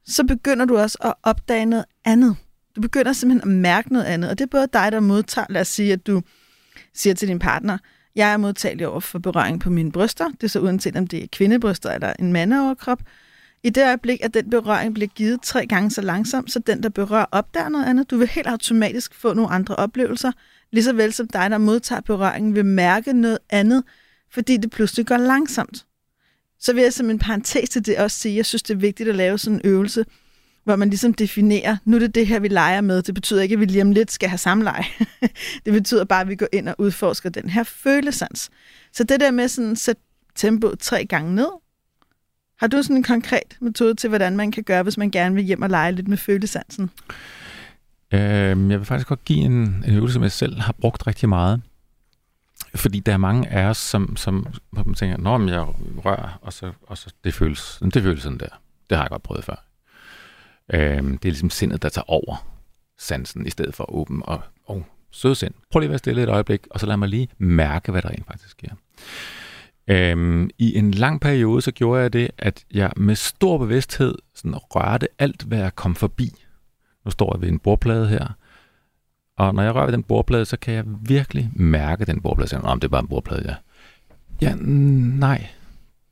[0.07, 2.37] så begynder du også at opdage noget andet.
[2.77, 5.61] Du begynder simpelthen at mærke noget andet, og det er både dig, der modtager, lad
[5.61, 6.23] os sige, at du
[6.95, 7.79] siger til din partner,
[8.17, 10.29] jeg er modtagelig over for berøring på mine bryster.
[10.29, 13.03] Det er så uanset om det er kvindebryster eller en mandeoverkrop.
[13.63, 16.89] I det øjeblik, at den berøring bliver givet tre gange så langsomt, så den, der
[16.89, 18.11] berører, opdager noget andet.
[18.11, 20.33] Du vil helt automatisk få nogle andre oplevelser,
[20.73, 23.85] lige så vel som dig, der modtager berøringen, vil mærke noget andet,
[24.31, 25.85] fordi det pludselig går langsomt.
[26.61, 28.79] Så vil jeg som en parentes til det også sige, at jeg synes, det er
[28.79, 30.05] vigtigt at lave sådan en øvelse,
[30.65, 33.03] hvor man ligesom definerer, nu er det det her, vi leger med.
[33.03, 34.85] Det betyder ikke, at vi lige om lidt skal have samleje.
[35.65, 38.51] det betyder bare, at vi går ind og udforsker den her følesans.
[38.93, 40.03] Så det der med sådan at sætte
[40.35, 41.49] tempoet tre gange ned,
[42.59, 45.45] har du sådan en konkret metode til, hvordan man kan gøre, hvis man gerne vil
[45.45, 46.91] hjem og lege lidt med følesansen?
[48.13, 51.29] Øhm, jeg vil faktisk godt give en, en øvelse, som jeg selv har brugt rigtig
[51.29, 51.63] meget.
[52.79, 55.67] Fordi der er mange af os, som, som som man tænker, når men jeg
[56.05, 58.61] rører, og så, og så det, føles, det føles sådan der.
[58.91, 59.65] Det har jeg godt prøvet før.
[60.73, 62.47] Øhm, det er ligesom sindet, der tager over
[62.99, 65.55] sansen, i stedet for at åbne og oh, søde sind.
[65.71, 68.11] Prøv lige at være stille et øjeblik, og så lad mig lige mærke, hvad der
[68.11, 68.71] rent faktisk sker.
[69.89, 74.55] Øhm, I en lang periode, så gjorde jeg det, at jeg med stor bevidsthed sådan
[74.57, 76.33] rørte alt, hvad jeg kom forbi.
[77.05, 78.27] Nu står jeg ved en bordplade her,
[79.39, 82.49] og når jeg rører ved den bordplade, så kan jeg virkelig mærke den bordplade.
[82.49, 83.55] Så jeg, om det er bare en bordplade, ja.
[84.41, 85.47] Ja, nej.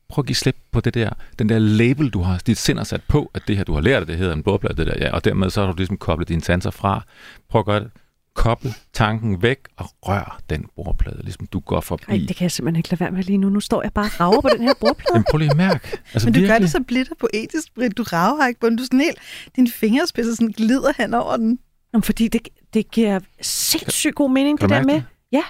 [0.09, 1.09] Prøv at give slip på det der,
[1.39, 4.07] den der label, du har, dit sind sat på, at det her, du har lært,
[4.07, 6.41] det hedder en bordplade, det der, ja, og dermed så har du ligesom koblet dine
[6.41, 7.03] sanser fra.
[7.49, 7.89] Prøv at gøre det.
[8.33, 12.03] Koble tanken væk og rør den bordplade, ligesom du går forbi.
[12.07, 13.49] Ej, det kan jeg simpelthen ikke lade være med lige nu.
[13.49, 15.13] Nu står jeg bare og rager på den her bordplade.
[15.13, 15.97] Jamen, prøv lige at mærke.
[16.13, 16.61] Altså, Men du gør virkelig.
[16.61, 17.97] det så blidt og poetisk, Britt.
[17.97, 18.77] Du rager ikke på den.
[18.77, 19.17] Du sådan helt,
[19.55, 21.59] dine fingerspidser sådan glider hen over den.
[21.93, 24.93] Jamen, fordi det, det giver sindssygt god mening, Kan det der med.
[24.95, 25.03] det?
[25.31, 25.43] Ja.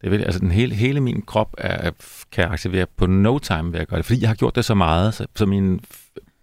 [0.00, 1.90] Det virkelig, altså den hele, hele min krop er,
[2.32, 4.64] kan jeg aktivere på no time ved at gøre det, fordi jeg har gjort det
[4.64, 5.80] så meget, så, så min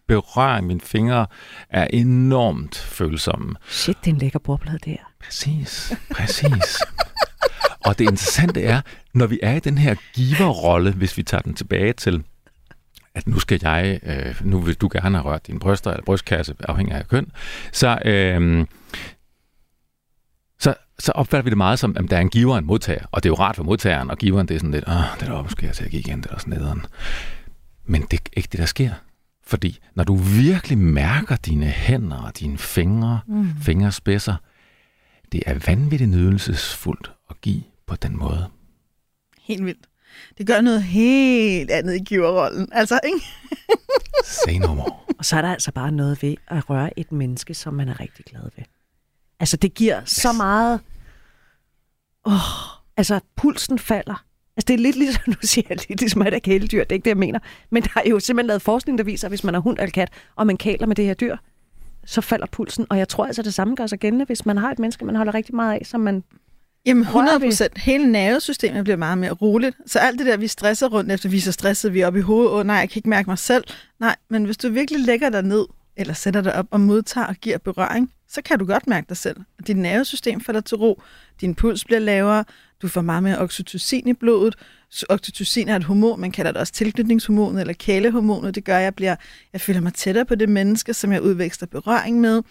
[0.07, 1.27] berøring, mine fingre
[1.69, 3.55] er enormt følsomme.
[3.67, 5.11] Shit, det er en lækker bordplade, det her.
[5.23, 6.81] Præcis, præcis.
[7.85, 8.81] Og det interessante er,
[9.13, 12.23] når vi er i den her giverrolle, hvis vi tager den tilbage til,
[13.15, 16.55] at nu skal jeg, øh, nu vil du gerne have rørt dine bryster eller brystkasse,
[16.59, 17.31] afhængig af køn,
[17.71, 18.65] så, øh,
[20.59, 23.05] så, så opfatter vi det meget som, at der er en giver og en modtager.
[23.11, 25.27] Og det er jo rart for modtageren, og giveren det er sådan lidt, åh, det
[25.27, 26.85] der skal jeg til at give igen, det er også nederen.
[27.85, 28.91] Men det er ikke det, der sker.
[29.43, 33.49] Fordi når du virkelig mærker dine hænder og dine fingre, mm.
[33.61, 34.35] fingerspidser,
[35.31, 38.49] det er vanvittigt nydelsesfuldt at give på den måde.
[39.41, 39.87] Helt vildt.
[40.37, 42.69] Det gør noget helt andet i giverrollen.
[42.71, 43.25] Altså, ikke?
[44.25, 44.91] Say no more.
[45.17, 47.99] Og så er der altså bare noget ved at røre et menneske, som man er
[47.99, 48.63] rigtig glad ved.
[49.39, 50.09] Altså, det giver yes.
[50.09, 50.79] så meget...
[52.25, 52.33] Åh,
[52.97, 54.23] altså, pulsen falder.
[54.57, 56.91] Altså, det er lidt ligesom, nu siger jeg lidt ligesom, at det er kæledyr, det
[56.91, 57.39] er ikke det, jeg mener.
[57.69, 59.91] Men der er jo simpelthen lavet forskning, der viser, at hvis man har hund eller
[59.91, 61.37] kat, og man kæler med det her dyr,
[62.05, 62.85] så falder pulsen.
[62.89, 65.15] Og jeg tror altså, det samme gør sig gældende, hvis man har et menneske, man
[65.15, 66.23] holder rigtig meget af, som man...
[66.85, 67.47] Jamen Rører 100 vi?
[67.47, 67.77] procent.
[67.77, 69.77] Hele nervesystemet bliver meget mere roligt.
[69.85, 72.19] Så alt det der, vi stresser rundt efter, vi er så stressede, vi er oppe
[72.19, 73.63] i hovedet, åh nej, jeg kan ikke mærke mig selv.
[73.99, 75.65] Nej, men hvis du virkelig lægger dig ned,
[75.99, 79.17] eller sætter dig op og modtager og giver berøring, så kan du godt mærke dig
[79.17, 79.37] selv.
[79.59, 81.01] Og dit nervesystem falder til ro,
[81.41, 82.45] din puls bliver lavere,
[82.81, 84.55] du får meget mere oxytocin i blodet.
[84.89, 88.55] Så Oxytocin er et hormon, man kalder det også tilknytningshormonet eller kælehormonet.
[88.55, 89.15] Det gør, at jeg, bliver,
[89.53, 92.41] jeg føler mig tættere på det menneske, som jeg udveksler berøring med.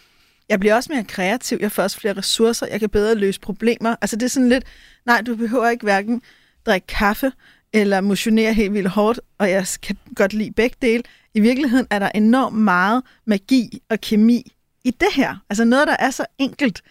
[0.49, 3.97] Jeg bliver også mere kreativ, jeg får også flere ressourcer, jeg kan bedre løse problemer.
[4.01, 4.65] Altså det er sådan lidt,
[5.07, 6.23] nej, du behøver ikke hverken
[6.67, 7.33] drikke kaffe
[7.73, 11.03] eller motionere helt vildt hårdt, og jeg kan godt lide begge dele.
[11.39, 14.53] I virkeligheden er der enormt meget magi og kemi
[14.85, 15.37] i det her.
[15.51, 16.83] Altså noget, der er så enkelt,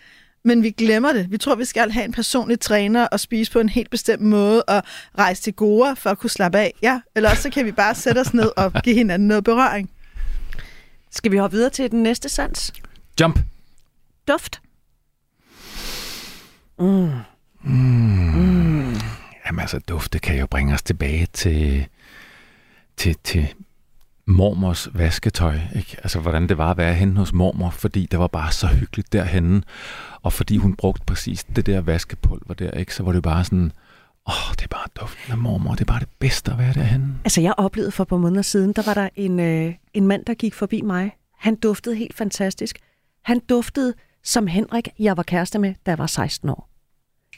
[0.44, 1.32] men vi glemmer det.
[1.32, 4.64] Vi tror, vi skal have en personlig træner og spise på en helt bestemt måde
[4.64, 4.84] og
[5.18, 6.74] rejse til Goa for at kunne slappe af.
[6.82, 9.90] Ja, eller også så kan vi bare sætte os ned og give hinanden noget berøring.
[11.12, 12.74] Skal vi hoppe videre til den næste sans?
[13.22, 13.40] Jump!
[14.28, 14.62] Duft.
[16.80, 17.10] Mm.
[19.46, 21.88] Jamen altså, duft, det kan jo bringe os tilbage til,
[22.98, 23.54] til, til
[24.28, 25.60] mormors vasketøj.
[25.76, 25.98] Ikke?
[26.04, 29.14] Altså, hvordan det var at være henne hos mormor, fordi det var bare så hyggeligt
[29.14, 29.64] derhenne.
[30.22, 32.96] Og fordi hun brugte præcis det der vaskepulver der, ikke?
[32.96, 33.72] så var det bare sådan,
[34.28, 37.16] åh, det er bare duften af mormor, det er bare det bedste at være derhenne.
[37.24, 40.26] Altså, jeg oplevede for et par måneder siden, der var der en, øh, en mand,
[40.26, 42.80] der gik forbi mig han duftede helt fantastisk.
[43.24, 46.70] Han duftede som Henrik, jeg var kæreste med, da jeg var 16 år.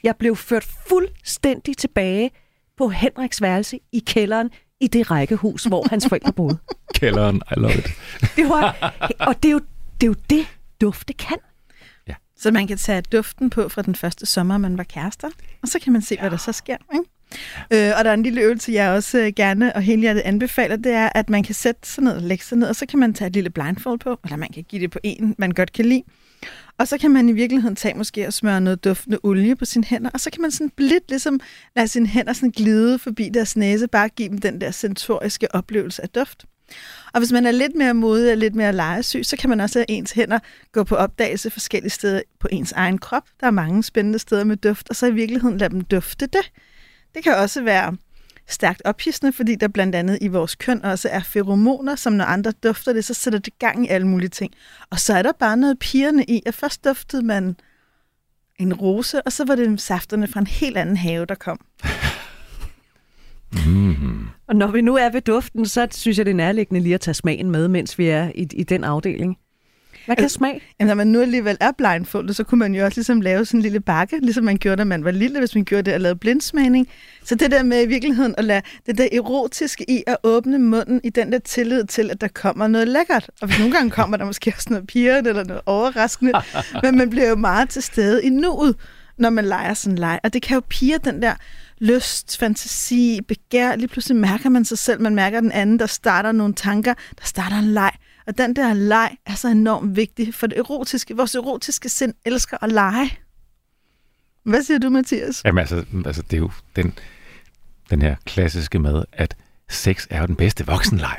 [0.02, 2.30] Jeg blev ført fuldstændig tilbage
[2.76, 4.50] på Henriks værelse i kælderen
[4.80, 6.58] i det rækkehus, hvor hans forældre boede.
[6.94, 7.86] Kælderen, I love it.
[8.36, 9.60] Det var, og det er, jo,
[10.00, 10.46] det er jo det,
[10.80, 11.38] dufte kan.
[12.40, 15.28] Så man kan tage duften på fra den første sommer, man var kærester,
[15.62, 16.20] og så kan man se, ja.
[16.20, 16.76] hvad der så sker.
[16.94, 17.88] Ikke?
[17.88, 20.92] Øh, og der er en lille øvelse, jeg også øh, gerne og helhjertet anbefaler, det
[20.92, 23.14] er, at man kan sætte sig ned og lægge sig ned, og så kan man
[23.14, 25.84] tage et lille blindfold på, eller man kan give det på en, man godt kan
[25.84, 26.02] lide.
[26.80, 29.84] Og så kan man i virkeligheden tage måske og smøre noget duftende olie på sine
[29.84, 31.40] hænder, og så kan man sådan blidt ligesom
[31.76, 36.02] lade sine hænder sådan glide forbi deres næse, bare give dem den der sensoriske oplevelse
[36.02, 36.44] af duft.
[37.12, 39.78] Og hvis man er lidt mere modig og lidt mere legesyg, så kan man også
[39.78, 40.38] lade ens hænder
[40.72, 43.24] gå på opdagelse forskellige steder på ens egen krop.
[43.40, 46.52] Der er mange spændende steder med duft, og så i virkeligheden lade dem dufte det.
[47.14, 47.96] Det kan også være
[48.52, 52.52] stærkt ophidsende, fordi der blandt andet i vores køn også er feromoner, som når andre
[52.62, 54.52] dufter det, så sætter det gang i alle mulige ting.
[54.90, 57.56] Og så er der bare noget pigerne i, at først duftede man
[58.58, 61.60] en rose, og så var det safterne fra en helt anden have, der kom.
[63.66, 64.26] Mm.
[64.48, 67.00] Og når vi nu er ved duften, så synes jeg, det er nærliggende lige at
[67.00, 69.36] tage smagen med, mens vi er i, i den afdeling.
[70.10, 70.62] Hvad kan smag?
[70.80, 73.58] Jamen, når man nu alligevel er blindfoldet, så kunne man jo også ligesom lave sådan
[73.58, 76.00] en lille bakke, ligesom man gjorde, da man var lille, hvis man gjorde det og
[76.00, 76.88] lavede blindsmagning.
[77.24, 81.00] Så det der med i virkeligheden at lade det der erotiske i at åbne munden
[81.04, 83.30] i den der tillid til, at der kommer noget lækkert.
[83.40, 86.32] Og hvis nogle gange kommer der måske også noget piret eller noget overraskende,
[86.82, 88.76] men man bliver jo meget til stede i nuet,
[89.18, 90.20] når man leger sådan en leg.
[90.24, 91.34] Og det kan jo pige den der
[91.78, 93.76] lyst, fantasi, begær.
[93.76, 97.24] Lige pludselig mærker man sig selv, man mærker den anden, der starter nogle tanker, der
[97.24, 97.90] starter en leg.
[98.26, 102.56] Og den der leg er så enormt vigtig, for det erotiske, vores erotiske sind elsker
[102.60, 103.18] at lege.
[104.44, 105.42] Hvad siger du, Mathias?
[105.44, 106.92] Jamen altså, altså det er jo den,
[107.90, 109.36] den her klassiske med, at
[109.68, 111.18] sex er jo den bedste voksenleg.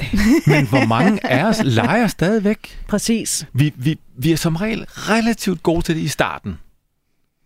[0.46, 2.84] Men hvor mange af os leger stadigvæk?
[2.88, 3.46] Præcis.
[3.52, 6.58] Vi, vi, vi er som regel relativt gode til det i starten.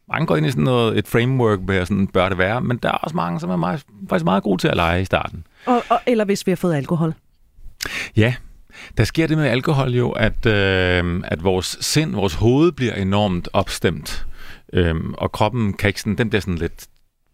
[0.09, 2.88] Mange går ind i sådan noget, et framework med, sådan bør det være, men der
[2.88, 5.46] er også mange, som er meget, faktisk meget gode til at lege i starten.
[5.66, 7.14] Og, og, eller hvis vi har fået alkohol.
[8.17, 8.35] Ja,
[8.97, 13.49] der sker det med alkohol jo, at, øh, at vores sind, vores hoved bliver enormt
[13.53, 14.27] opstemt,
[14.73, 16.87] øh, og kroppen kan ikke sådan, den bliver sådan lidt,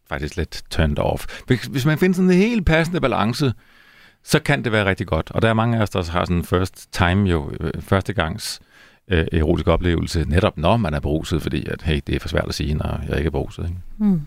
[0.09, 1.27] faktisk lidt turned off.
[1.47, 3.53] Hvis, hvis man finder sådan en helt passende balance,
[4.25, 5.31] så kan det være rigtig godt.
[5.31, 8.61] Og der er mange af os, der har sådan first time jo, øh, første gangs
[9.09, 12.49] øh, erotisk oplevelse, netop når man er beruset, fordi at, hey, det er for svært
[12.49, 13.63] at sige, når jeg ikke er beruset.
[13.65, 13.77] Ikke?
[13.99, 14.21] Mm.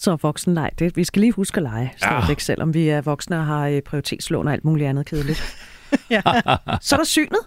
[0.00, 2.42] Så voksenleg, det, vi skal lige huske at lege, stadigvæk, ja.
[2.42, 5.42] selvom vi er voksne og har øh, prioritetslån og alt muligt andet kedeligt.
[6.10, 6.22] ja.
[6.80, 7.38] Så er der synet.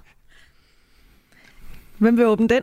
[1.98, 2.62] Hvem vil åbne den?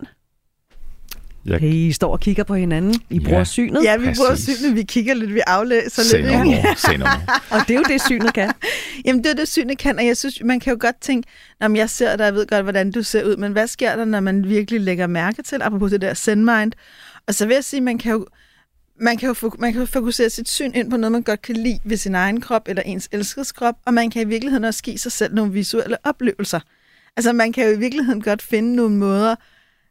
[1.47, 1.59] Jeg...
[1.59, 2.95] Hey, I står og kigger på hinanden.
[3.11, 3.29] I ja.
[3.29, 3.85] bruger synet.
[3.85, 4.19] Ja, vi Præcis.
[4.19, 4.77] bruger synet.
[4.77, 6.33] Vi kigger lidt, vi aflæser Se lidt.
[6.33, 6.75] Nummer.
[6.87, 7.41] Se nummer.
[7.53, 8.53] og det er jo det, synet kan.
[9.05, 9.99] Jamen, det er det, synet kan.
[9.99, 11.29] Og jeg synes, man kan jo godt tænke,
[11.61, 14.05] når jeg ser dig, jeg ved godt, hvordan du ser ud, men hvad sker der,
[14.05, 16.73] når man virkelig lægger mærke til, apropos det der send mind?
[17.27, 18.27] Og så vil jeg sige, man kan jo
[19.01, 21.79] man kan, jo man kan fokusere sit syn ind på noget, man godt kan lide
[21.85, 24.99] ved sin egen krop eller ens elskedes krop, og man kan i virkeligheden også give
[24.99, 26.61] sig selv nogle visuelle oplevelser.
[27.17, 29.35] Altså man kan jo i virkeligheden godt finde nogle måder,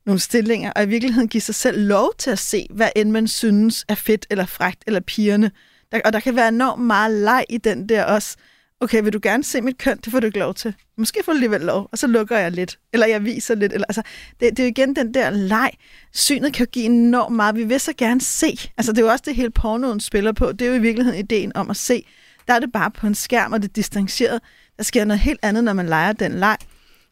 [0.06, 3.28] nogle stillinger, og i virkeligheden give sig selv lov til at se, hvad end man
[3.28, 5.52] synes er fedt eller frægt eller pigerne.
[5.92, 8.38] Der, og der kan være enormt meget leg i den der også.
[8.82, 9.98] Okay, vil du gerne se mit køn?
[9.98, 10.74] Det får du ikke lov til.
[10.98, 12.80] Måske får du alligevel lov, og så lukker jeg lidt.
[12.94, 13.74] Eller jeg viser lidt.
[13.74, 14.02] Eller, altså,
[14.40, 15.72] det, det er jo igen den der leg.
[16.14, 17.56] Synet kan jo give enormt meget.
[17.56, 18.60] Vi vil så gerne se.
[18.78, 20.52] Altså, det er jo også det hele pornoen spiller på.
[20.52, 22.06] Det er jo i virkeligheden ideen om at se.
[22.48, 24.42] Der er det bare på en skærm, og det er distanceret.
[24.78, 26.58] Der sker noget helt andet, når man leger den leg.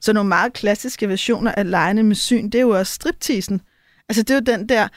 [0.01, 3.62] Så nogle meget klassiske versioner af lejene med syn, det er jo også striptisen.
[4.10, 4.88] Altså det er jo den der,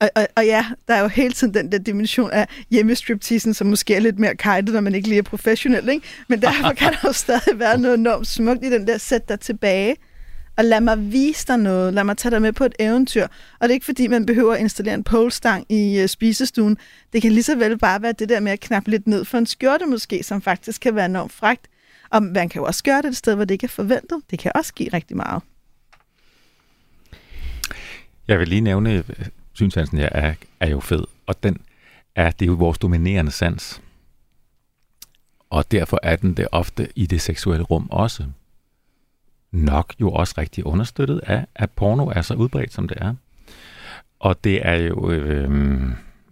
[0.00, 3.66] og, og, og ja, der er jo hele tiden den der dimension af hjemmestripteasen, som
[3.66, 6.06] måske er lidt mere kajtet, når man ikke lige er professionel, ikke?
[6.28, 9.40] Men derfor kan der jo stadig være noget enormt smukt i den der, sæt dig
[9.40, 9.96] tilbage,
[10.56, 13.22] og lad mig vise dig noget, lad mig tage dig med på et eventyr.
[13.58, 16.78] Og det er ikke fordi, man behøver at installere en polestang i uh, spisestuen.
[17.12, 19.38] Det kan lige så vel bare være det der med at knappe lidt ned for
[19.38, 21.68] en skjorte måske, som faktisk kan være enormt frægt.
[22.10, 24.20] Og man kan jo også gøre det et sted, hvor det ikke er forventet.
[24.30, 25.42] Det kan også give rigtig meget.
[28.28, 31.60] Jeg vil lige nævne, at synsansen ja, er, er jo fed, og den
[32.14, 33.82] er, det er jo vores dominerende sans.
[35.50, 38.24] Og derfor er den det ofte i det seksuelle rum også.
[39.52, 43.14] Nok jo også rigtig understøttet af, at porno er så udbredt, som det er.
[44.20, 45.50] Og det er jo øh,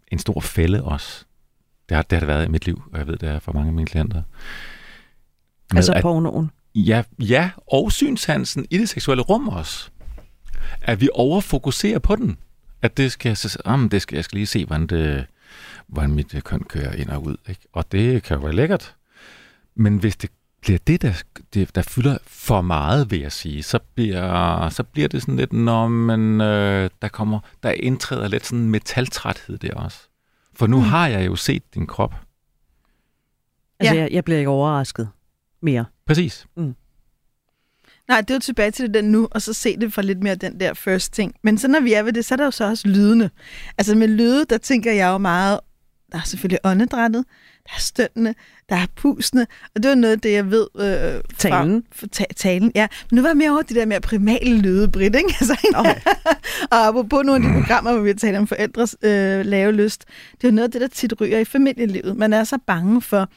[0.09, 1.25] en stor fælde også.
[1.89, 3.53] Det har, det har det været i mit liv, og jeg ved, det er for
[3.53, 4.22] mange af mine klienter.
[5.72, 6.51] Med altså pornoen?
[6.75, 9.91] Ja, ja, og synshansen i det seksuelle rum også.
[10.83, 12.39] At vi overfokuserer på den.
[12.85, 15.26] At det skal, um, det skal, jeg skal lige se, hvordan, det,
[15.87, 17.37] hvordan mit køn kører ind og ud.
[17.49, 17.61] Ikke?
[17.72, 18.95] Og det kan jo være lækkert.
[19.74, 20.30] Men hvis det
[20.61, 21.22] bliver det, der,
[21.55, 25.53] det, der fylder for meget, vil jeg sige, så bliver, så bliver det sådan lidt,
[25.53, 29.99] når man, øh, der kommer, der indtræder lidt sådan metaltræthed der også.
[30.55, 30.85] For nu mm.
[30.85, 32.14] har jeg jo set din krop.
[33.80, 34.01] Altså, Ja.
[34.01, 35.09] jeg, jeg bliver ikke overrasket
[35.62, 35.85] mere.
[36.07, 36.47] Præcis.
[38.09, 40.35] Nej, det er jo tilbage til det nu, og så se det fra lidt mere
[40.35, 41.35] den der first ting.
[41.43, 43.31] Men så når vi er ved det, så er der jo så også lydene.
[43.79, 45.61] Altså med lyde, der tænker jeg jo meget,
[46.13, 47.25] der er selvfølgelig åndedrættet,
[47.65, 48.35] der er stønnene,
[48.69, 51.85] der er pusene, og det er noget af det, jeg ved øh, Talen.
[51.93, 52.87] Fra, ta- talen, ja.
[53.11, 55.35] Men nu var jeg mere over de der mere primale lyde, Britt, ikke?
[55.41, 55.87] Altså, Oh.
[56.71, 60.05] og apropos nogle af de programmer, hvor vi har talt om forældres øh, lave lyst,
[60.33, 62.17] det er jo noget af det, der tit ryger i familielivet.
[62.17, 63.29] Man er så bange for,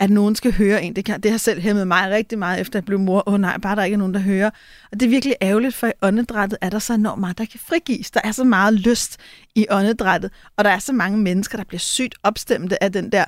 [0.00, 0.96] at nogen skal høre en.
[0.96, 3.28] Det, kan, det har selv hæmmet mig rigtig meget, efter jeg blev mor.
[3.28, 4.50] Åh oh, nej, bare der ikke er nogen, der hører.
[4.92, 7.60] Og det er virkelig ærgerligt, for i åndedrættet er der så enormt meget, der kan
[7.68, 8.10] frigives.
[8.10, 9.16] Der er så meget lyst
[9.54, 13.24] i åndedrættet, og der er så mange mennesker, der bliver sygt opstemte af den der...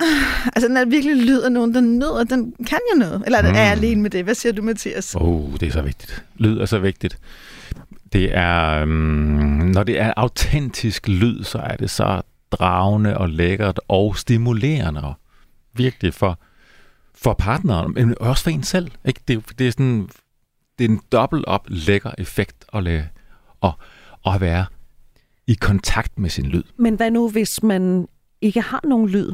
[0.00, 3.22] Ah, altså, den er virkelig lyd af nogen, der nøder, den kan jo noget.
[3.26, 3.48] Eller mm.
[3.48, 4.24] er jeg alene med det?
[4.24, 5.14] Hvad siger du, Mathias?
[5.14, 6.24] Åh, oh, det er så vigtigt.
[6.36, 7.18] Lyd er så vigtigt.
[8.12, 8.90] Det er, øhm,
[9.74, 15.02] når det er autentisk lyd, så er det så dragende og lækkert og stimulerende
[15.78, 16.38] virkelig for,
[17.14, 18.90] for partneren, men også for en selv.
[19.04, 19.20] Ikke?
[19.28, 20.08] Det, er- det er sådan,
[20.78, 23.08] det er en dobbelt op lækker effekt at, lade,
[23.62, 23.72] at,
[24.26, 24.66] at være
[25.46, 26.62] i kontakt med sin lyd.
[26.76, 28.08] Men hvad nu, hvis man
[28.40, 29.32] ikke har nogen lyd?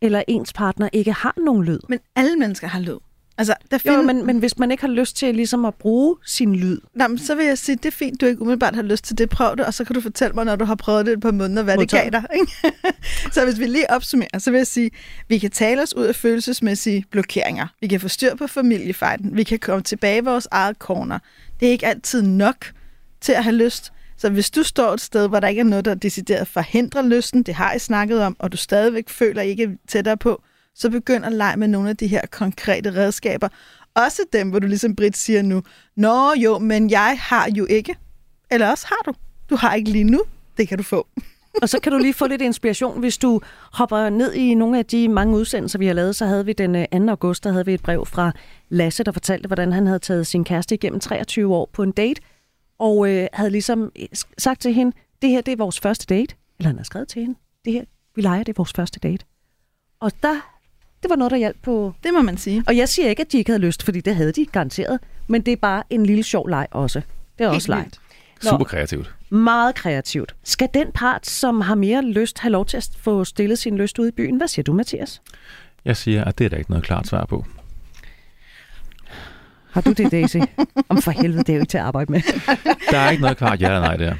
[0.00, 1.78] Eller ens partner ikke har nogen lyd?
[1.88, 2.96] Men alle mennesker har lyd.
[3.38, 4.02] Altså, der Jo, find...
[4.02, 7.18] men, men hvis man ikke har lyst til ligesom at bruge sin lyd, Nå, men
[7.18, 9.28] så vil jeg sige, det er fint, du ikke umiddelbart har lyst til det.
[9.28, 11.30] Prøv det, og så kan du fortælle mig, når du har prøvet det et par
[11.30, 12.12] måneder, hvad Modtaget.
[12.12, 12.40] det gav dig.
[12.40, 12.76] Ikke?
[13.34, 14.90] så hvis vi lige opsummerer, så vil jeg sige,
[15.28, 17.66] vi kan tale os ud af følelsesmæssige blokeringer.
[17.80, 19.36] Vi kan få styr på familiefejden.
[19.36, 21.18] Vi kan komme tilbage i vores eget corner.
[21.60, 22.66] Det er ikke altid nok
[23.20, 23.92] til at have lyst.
[24.16, 27.42] Så hvis du står et sted, hvor der ikke er noget, der decideret forhindrer lysten,
[27.42, 30.42] det har I snakket om, og du stadigvæk føler, I ikke er tættere på,
[30.78, 33.48] så begynd at lege med nogle af de her konkrete redskaber.
[33.94, 35.62] Også dem, hvor du ligesom Britt siger nu,
[35.96, 37.96] Nå jo, men jeg har jo ikke.
[38.50, 39.18] Eller også har du.
[39.50, 40.22] Du har ikke lige nu.
[40.56, 41.06] Det kan du få.
[41.62, 43.40] og så kan du lige få lidt inspiration, hvis du
[43.72, 46.16] hopper ned i nogle af de mange udsendelser, vi har lavet.
[46.16, 47.08] Så havde vi den øh, 2.
[47.08, 48.32] august, der havde vi et brev fra
[48.68, 52.20] Lasse, der fortalte, hvordan han havde taget sin kæreste igennem 23 år på en date,
[52.78, 54.06] og øh, havde ligesom øh,
[54.38, 56.34] sagt til hende, det her det er vores første date.
[56.58, 59.24] Eller han har skrevet til hende, det her, vi leger, det er vores første date.
[60.00, 60.57] Og der,
[61.02, 61.94] det var noget, der hjalp på...
[62.04, 62.64] Det må man sige.
[62.66, 64.98] Og jeg siger ikke, at de ikke havde lyst, fordi det havde de garanteret.
[65.26, 67.00] Men det er bare en lille sjov leg også.
[67.38, 67.78] Det er også leg.
[67.78, 68.00] vildt.
[68.44, 68.50] Nå.
[68.50, 69.14] Super kreativt.
[69.30, 70.34] Meget kreativt.
[70.44, 73.98] Skal den part, som har mere lyst, have lov til at få stillet sin lyst
[73.98, 74.36] ude i byen?
[74.36, 75.22] Hvad siger du, Mathias?
[75.84, 77.44] Jeg siger, at det er der ikke noget klart svar på.
[79.70, 80.36] Har du det, Daisy?
[80.88, 82.20] Om for helvede, det er jo ikke til at arbejde med.
[82.90, 84.14] Der er ikke noget klart ja eller nej der.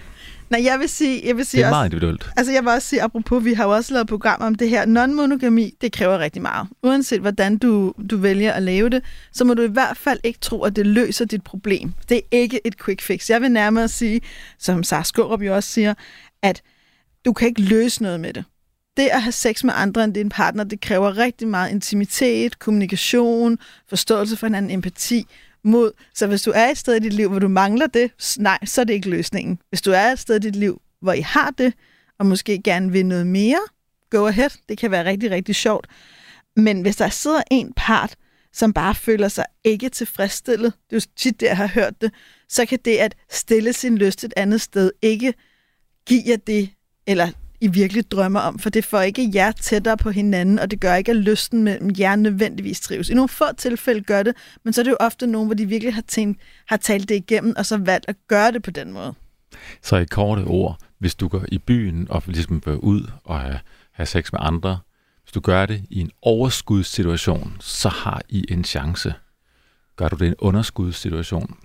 [0.51, 2.31] Nej, jeg vil sige, jeg vil Det sige er også, meget individuelt.
[2.37, 4.87] Altså jeg vil også sige, apropos, vi har jo også lavet programmer om det her.
[4.87, 6.69] Non-monogami, det kræver rigtig meget.
[6.83, 10.39] Uanset hvordan du, du vælger at lave det, så må du i hvert fald ikke
[10.39, 11.93] tro, at det løser dit problem.
[12.09, 13.31] Det er ikke et quick fix.
[13.31, 14.21] Jeg vil nærmere sige,
[14.59, 15.95] som Sars Skårup jo også siger,
[16.43, 16.63] at
[17.25, 18.45] du kan ikke løse noget med det.
[18.97, 23.59] Det at have sex med andre end din partner, det kræver rigtig meget intimitet, kommunikation,
[23.89, 25.27] forståelse for hinanden, empati,
[25.65, 25.93] mod.
[26.15, 28.81] Så hvis du er et sted i dit liv, hvor du mangler det, nej, så
[28.81, 29.59] er det ikke løsningen.
[29.69, 31.75] Hvis du er et sted i dit liv, hvor I har det,
[32.19, 33.61] og måske gerne vil noget mere,
[34.11, 34.51] go ahead.
[34.69, 35.87] Det kan være rigtig, rigtig sjovt.
[36.57, 38.17] Men hvis der sidder en part,
[38.53, 42.13] som bare føler sig ikke tilfredsstillet, det er jo tit det, jeg har hørt det,
[42.49, 45.35] så kan det at stille sin lyst et andet sted ikke
[46.07, 46.71] give jer det,
[47.07, 47.31] eller
[47.61, 50.95] i virkelig drømmer om, for det får ikke jer tættere på hinanden, og det gør
[50.95, 53.09] ikke, at lysten mellem jer nødvendigvis trives.
[53.09, 54.35] I nogle få tilfælde gør det,
[54.65, 57.15] men så er det jo ofte nogen, hvor de virkelig har, tænkt, har talt det
[57.15, 59.15] igennem, og så valgt at gøre det på den måde.
[59.83, 63.61] Så i korte ord, hvis du går i byen og ligesom vil ud og have,
[63.93, 64.79] have sex med andre,
[65.23, 69.15] hvis du gør det i en overskudssituation, så har I en chance.
[69.97, 71.59] Gør du det i en underskudssituation,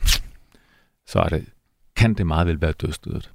[1.07, 1.45] så er det,
[1.95, 3.31] kan det meget vel være dødstødet.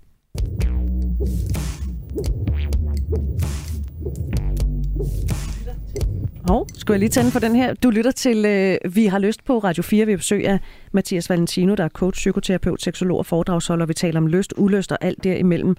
[6.48, 7.74] Hov, skal jeg lige tænde for den her?
[7.74, 10.06] Du lytter til øh, Vi har lyst på Radio 4.
[10.06, 10.58] Vi besøger
[10.92, 13.86] Mathias Valentino, der er coach, psykoterapeut, seksolog og foredragsholder.
[13.86, 15.76] Vi taler om lyst, ulyst og alt derimellem.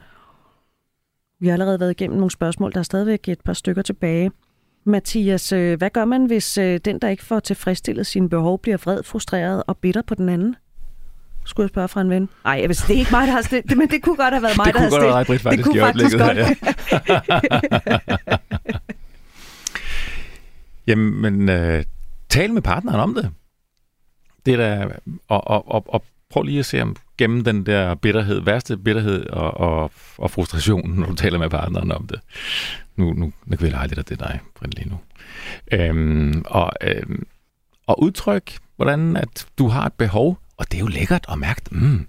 [1.39, 2.71] Vi har allerede været igennem nogle spørgsmål.
[2.73, 4.31] Der er stadigvæk et par stykker tilbage.
[4.83, 8.77] Mathias, øh, hvad gør man, hvis øh, den, der ikke får tilfredsstillet sine behov, bliver
[8.77, 10.55] vred, frustreret og bitter på den anden?
[11.45, 12.29] Skulle jeg spørge fra en ven?
[12.43, 14.33] Nej, jeg vil, det er ikke mig, der har stillet det, men det kunne godt
[14.33, 15.09] have været mig, det der kunne godt stillet.
[15.09, 16.37] være dig, Britt, faktisk, det kunne i faktisk godt.
[18.69, 18.79] Ja.
[20.89, 21.83] Jamen, øh,
[22.29, 23.31] tal med partneren om det.
[24.45, 24.89] Det er da,
[25.27, 29.25] og, og, og, og prøv lige at se om gennem den der bitterhed, værste bitterhed
[29.25, 32.19] og, og, og frustration, når du taler med partneren om det.
[32.95, 34.99] Nu, nu, nu kan vi lege lidt af det dig, Britt, lige nu.
[35.71, 37.27] Øhm, og øhm,
[37.87, 41.61] og udtryk, hvordan at du har et behov, og det er jo lækkert at mærke,
[41.71, 42.07] mm,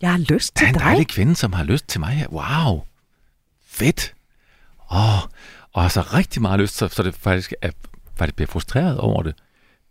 [0.00, 0.80] Jeg har lyst der er til en dig.
[0.82, 2.26] dejlig kvinde, som har lyst til mig her.
[2.28, 2.84] Wow,
[3.66, 4.14] fedt.
[4.90, 5.22] Åh,
[5.72, 7.70] og har så rigtig meget lyst, så, så det faktisk er,
[8.16, 9.34] faktisk bliver frustreret over det.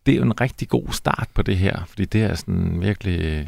[0.06, 3.48] Det er jo en rigtig god start på det her, fordi det er sådan virkelig,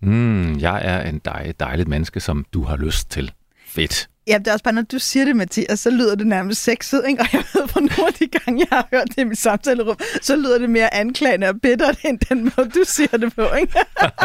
[0.00, 3.32] mm, jeg er en dej, dejligt menneske, som du har lyst til.
[3.66, 4.08] Fedt.
[4.28, 7.04] Ja, det er også bare, når du siger det, Mathias, så lyder det nærmest sexet,
[7.08, 7.22] ikke?
[7.22, 9.96] Og jeg ved, fra nogle af de gange, jeg har hørt det i mit samtalerum,
[10.22, 13.78] så lyder det mere anklagende og bittert, end den måde, du siger det på, ikke?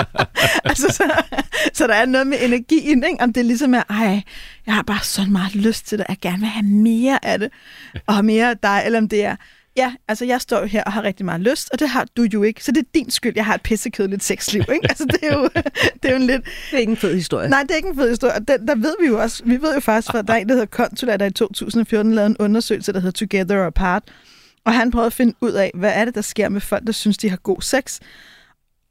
[0.69, 1.23] altså, så,
[1.73, 3.23] så der er noget med energien, ikke?
[3.23, 4.21] Om det ligesom er, ej,
[4.65, 7.49] jeg har bare så meget lyst til det, jeg gerne vil have mere af det,
[8.07, 9.35] og mere af dig, eller om det er,
[9.77, 12.23] ja, altså jeg står jo her og har rigtig meget lyst, og det har du
[12.23, 14.87] jo ikke, så det er din skyld, jeg har et pissekedeligt sexliv, ikke?
[14.89, 15.49] Altså, det er jo,
[16.03, 17.49] det er jo en lidt, Det er ikke en fed historie.
[17.49, 18.33] Nej, det er ikke en fed historie.
[18.33, 20.47] Og Den, der ved vi jo også, vi ved jo faktisk, at der er en,
[20.47, 24.03] der hedder Consulat, der i 2014 lavede en undersøgelse, der hedder Together Apart.
[24.65, 26.91] Og han prøvede at finde ud af, hvad er det, der sker med folk, der
[26.91, 27.99] synes, de har god sex.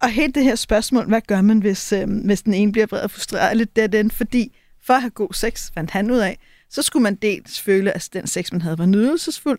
[0.03, 3.01] Og helt det her spørgsmål, hvad gør man, hvis, øh, hvis den ene bliver vred
[3.01, 4.57] og frustreret, er lidt det den, fordi
[4.87, 6.39] for at have god sex, fandt han ud af,
[6.71, 9.59] så skulle man dels føle, at den sex, man havde, var nydelsesfuld.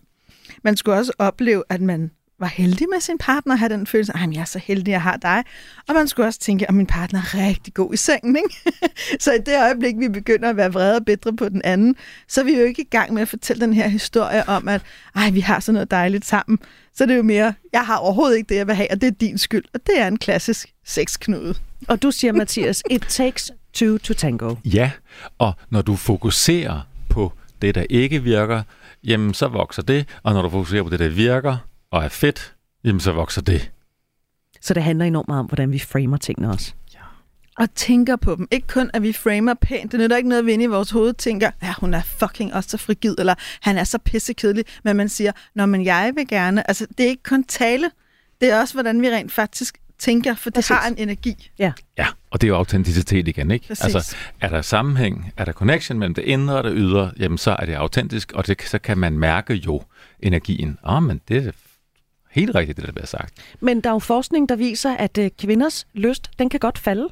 [0.64, 4.14] Man skulle også opleve, at man var heldig med sin partner, og have den følelse,
[4.16, 5.44] at jeg er så heldig, jeg har dig.
[5.88, 8.36] Og man skulle også tænke, at min partner er rigtig god i sengen.
[8.36, 8.80] Ikke?
[9.24, 11.96] så i det øjeblik, vi begynder at være vrede og bedre på den anden,
[12.28, 14.82] så er vi jo ikke i gang med at fortælle den her historie om, at
[15.16, 16.60] Ej, vi har sådan noget dejligt sammen.
[16.96, 19.08] Så det er jo mere, jeg har overhovedet ikke det, jeg vil have, og det
[19.08, 19.64] er din skyld.
[19.74, 21.56] Og det er en klassisk sexknude.
[21.88, 24.56] Og du siger, Mathias, it takes two to tango.
[24.66, 24.92] Ja,
[25.38, 28.64] og når du fokuserer på det, der ikke virker,
[29.04, 31.58] jamen så vokser det, og når du fokuserer på det, der virker
[31.92, 33.72] og er fedt, jamen så vokser det.
[34.62, 36.74] Så det handler enormt meget om, hvordan vi framer tingene også.
[37.58, 38.48] og tænker på dem.
[38.52, 39.92] Ikke kun, at vi framer pænt.
[39.92, 42.54] Det nytter ikke noget, at vi inde i vores hoved tænker, ja, hun er fucking
[42.54, 44.66] også så frigid, eller han er så pissekedelig.
[44.84, 46.68] Men man siger, når men jeg vil gerne.
[46.70, 47.92] Altså, det er ikke kun tale.
[48.42, 50.70] Det er også, hvordan vi rent faktisk tænker, for det Præcis.
[50.70, 51.50] har en energi.
[51.60, 51.72] Ja,
[52.32, 53.68] og det er jo autenticitet igen, ikke?
[53.68, 53.96] Præcis.
[53.96, 57.52] Altså, er der sammenhæng, er der connection mellem det indre og det ydre, jamen så
[57.60, 59.84] er det autentisk, og det, så kan man mærke jo
[60.20, 60.78] energien.
[60.86, 61.52] Åh, oh, men det er
[62.32, 63.34] helt rigtigt, det der bliver sagt.
[63.60, 67.10] Men der er jo forskning, der viser, at øh, kvinders lyst, den kan godt falde.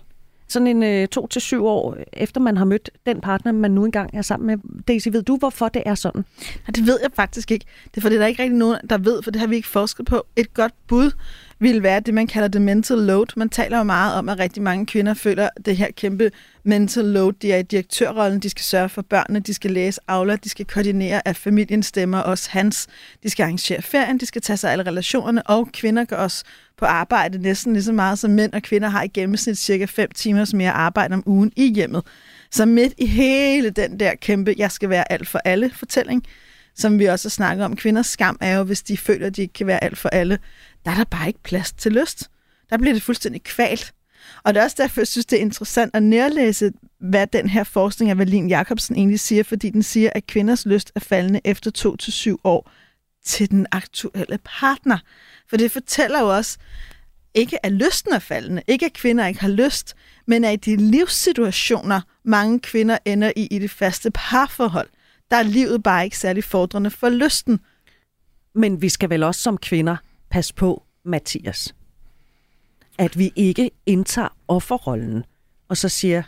[0.50, 3.72] Sådan en øh, to til syv år øh, efter man har mødt den partner, man
[3.72, 4.84] nu engang er sammen med.
[4.88, 6.26] Daisy, ved du, hvorfor det er sådan?
[6.68, 7.66] Ja, det ved jeg faktisk ikke.
[7.86, 9.68] Det er fordi, der er ikke rigtig nogen, der ved, for det har vi ikke
[9.68, 10.26] forsket på.
[10.36, 11.12] Et godt bud
[11.60, 13.26] ville være det, man kalder det mental load.
[13.36, 16.32] Man taler jo meget om, at rigtig mange kvinder føler det her kæmpe
[16.64, 17.34] mental load.
[17.41, 20.66] De er i direktørrollen, de skal sørge for børnene, de skal læse Aula, de skal
[20.66, 22.88] koordinere, at familien stemmer også hans.
[23.24, 26.43] De skal arrangere ferien, de skal tage sig af alle relationerne, og kvinder gør også
[26.80, 30.09] på arbejde næsten lige så meget som mænd, og kvinder har i gennemsnit cirka 5
[30.15, 32.03] timers mere arbejde om ugen i hjemmet.
[32.51, 36.23] Så midt i hele den der kæmpe, jeg skal være alt for alle fortælling,
[36.75, 37.75] som vi også har snakket om.
[37.75, 40.39] Kvinders skam er jo, hvis de føler, at de ikke kan være alt for alle.
[40.86, 42.30] Der er der bare ikke plads til lyst.
[42.69, 43.93] Der bliver det fuldstændig kvalt.
[44.43, 47.63] Og det er også derfor, jeg synes, det er interessant at nærlæse, hvad den her
[47.63, 51.71] forskning af Valin Jacobsen egentlig siger, fordi den siger, at kvinders lyst er faldende efter
[51.71, 52.71] 2 til år
[53.30, 54.97] til den aktuelle partner.
[55.49, 56.57] For det fortæller jo også,
[57.34, 60.91] ikke at lysten er faldende, ikke at kvinder ikke har lyst, men at i de
[60.91, 64.89] livssituationer, mange kvinder ender i i det faste parforhold,
[65.32, 67.59] der er livet bare ikke særlig fordrende for lysten.
[68.55, 69.97] Men vi skal vel også som kvinder
[70.30, 71.75] passe på, Mathias,
[72.97, 75.25] at vi ikke indtager offerrollen,
[75.67, 76.23] og så siger,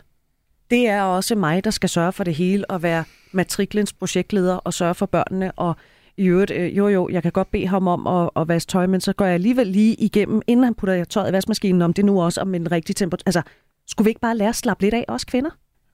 [0.70, 4.74] det er også mig, der skal sørge for det hele, og være matriklens projektleder, og
[4.74, 5.76] sørge for børnene, og
[6.16, 8.86] i øvrigt, øh, jo jo, jeg kan godt bede ham om at, at vaske tøj,
[8.86, 12.04] men så går jeg alligevel lige igennem, inden han putter tøjet i vaskemaskinen, om det
[12.04, 13.22] nu også om en rigtig temperatur.
[13.26, 13.42] Altså,
[13.86, 15.50] skulle vi ikke bare lære at slappe lidt af, os kvinder?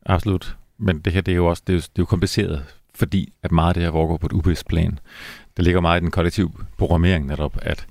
[0.06, 0.56] Absolut.
[0.78, 2.64] Men det her, det er jo også det er jo, det er jo kompliceret,
[2.94, 4.98] fordi at meget af det her foregår på et ubevidst plan.
[5.56, 7.86] Det ligger meget i den kollektive programmering netop, at,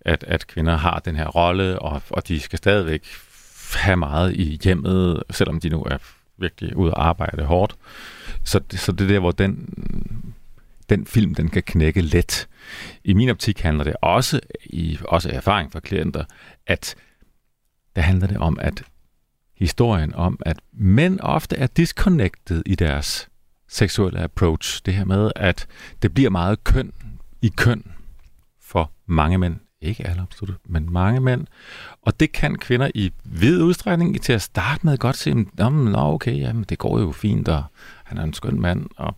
[0.00, 3.04] at, at kvinder har den her rolle, og, og de skal stadigvæk
[3.74, 5.98] have meget i hjemmet, selvom de nu er
[6.38, 7.76] virkelig ude at arbejde hårdt.
[8.44, 9.68] Så, så det er der, hvor den,
[10.88, 12.48] den film, den kan knække let.
[13.04, 16.24] I min optik handler det også, i også erfaring fra klienter,
[16.66, 16.94] at
[17.96, 18.82] der handler det om, at
[19.56, 23.28] historien om, at mænd ofte er disconnected i deres
[23.68, 24.82] seksuelle approach.
[24.86, 25.66] Det her med, at
[26.02, 26.92] det bliver meget køn
[27.42, 27.84] i køn
[28.60, 29.56] for mange mænd.
[29.80, 31.46] Ikke alle absolut, men mange mænd.
[32.02, 35.98] Og det kan kvinder i vid udstrækning til at starte med godt se, "Nå, nå,
[35.98, 37.64] okay, jamen, det går jo fint, og
[38.04, 38.86] han er en skøn mand.
[38.96, 39.16] Og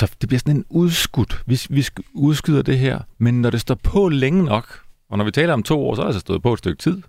[0.00, 1.42] så det bliver sådan en udskudt.
[1.46, 5.30] Vi, vi udskyder det her, men når det står på længe nok, og når vi
[5.30, 7.02] taler om to år, så er det altså stået på et stykke tid,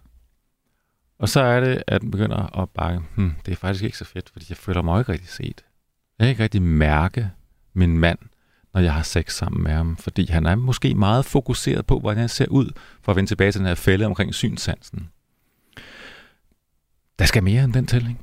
[1.20, 4.06] og så er det, at den begynder at bakke, hmm, det er faktisk ikke så
[4.06, 5.64] fedt, fordi jeg føler mig ikke rigtig set.
[6.20, 7.30] Jeg kan ikke rigtig mærke
[7.74, 8.20] min mand,
[8.74, 12.22] når jeg har sex sammen med ham, fordi han er måske meget fokuseret på, hvordan
[12.22, 12.72] jeg ser ud,
[13.02, 15.10] for at vende tilbage til den her fælde omkring synssansen.
[17.20, 18.20] Der skal mere end den tælling.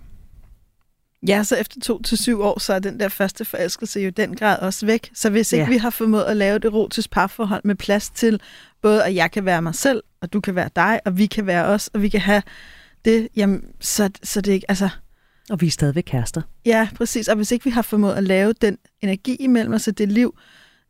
[1.27, 4.37] Ja, så efter to til syv år, så er den der første forelskelse jo den
[4.37, 5.11] grad også væk.
[5.15, 5.71] Så hvis ikke Ja.
[5.71, 8.41] vi har formået at lave et erotisk parforhold med plads til,
[8.83, 11.47] både at jeg kan være mig selv, og du kan være dig, og vi kan
[11.47, 12.43] være os, og vi kan have
[13.05, 14.89] det, jamen, så, så det ikke, altså,
[15.51, 16.43] Og vi er stadigvæk kærester.
[16.67, 17.29] ja, præcis.
[17.29, 20.39] Og hvis ikke vi har formået at lave den energi imellem os og det liv,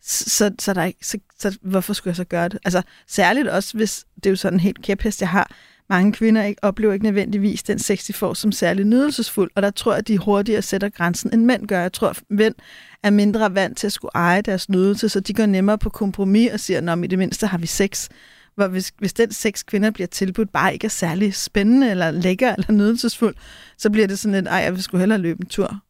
[0.02, 2.58] så, så, er der ikke, så, så hvorfor skulle jeg så gøre det?
[2.64, 5.50] Altså, særligt også, hvis det er jo sådan en helt kæphest, jeg har,
[5.90, 9.70] mange kvinder ikke, oplever ikke nødvendigvis den sex, de får som særlig nydelsesfuld, og der
[9.70, 11.80] tror jeg, at de hurtigere sætter grænsen, end mænd gør.
[11.80, 12.54] Jeg tror, at mænd
[13.02, 16.52] er mindre vant til at skulle eje deres nydelse, så de går nemmere på kompromis
[16.52, 18.08] og siger, at i det mindste har vi sex.
[18.54, 22.54] Hvor hvis, hvis den sex, kvinder bliver tilbudt, bare ikke er særlig spændende, eller lækker,
[22.54, 23.34] eller nydelsesfuld,
[23.78, 25.80] så bliver det sådan lidt, ej, jeg vil sgu hellere løbe en tur.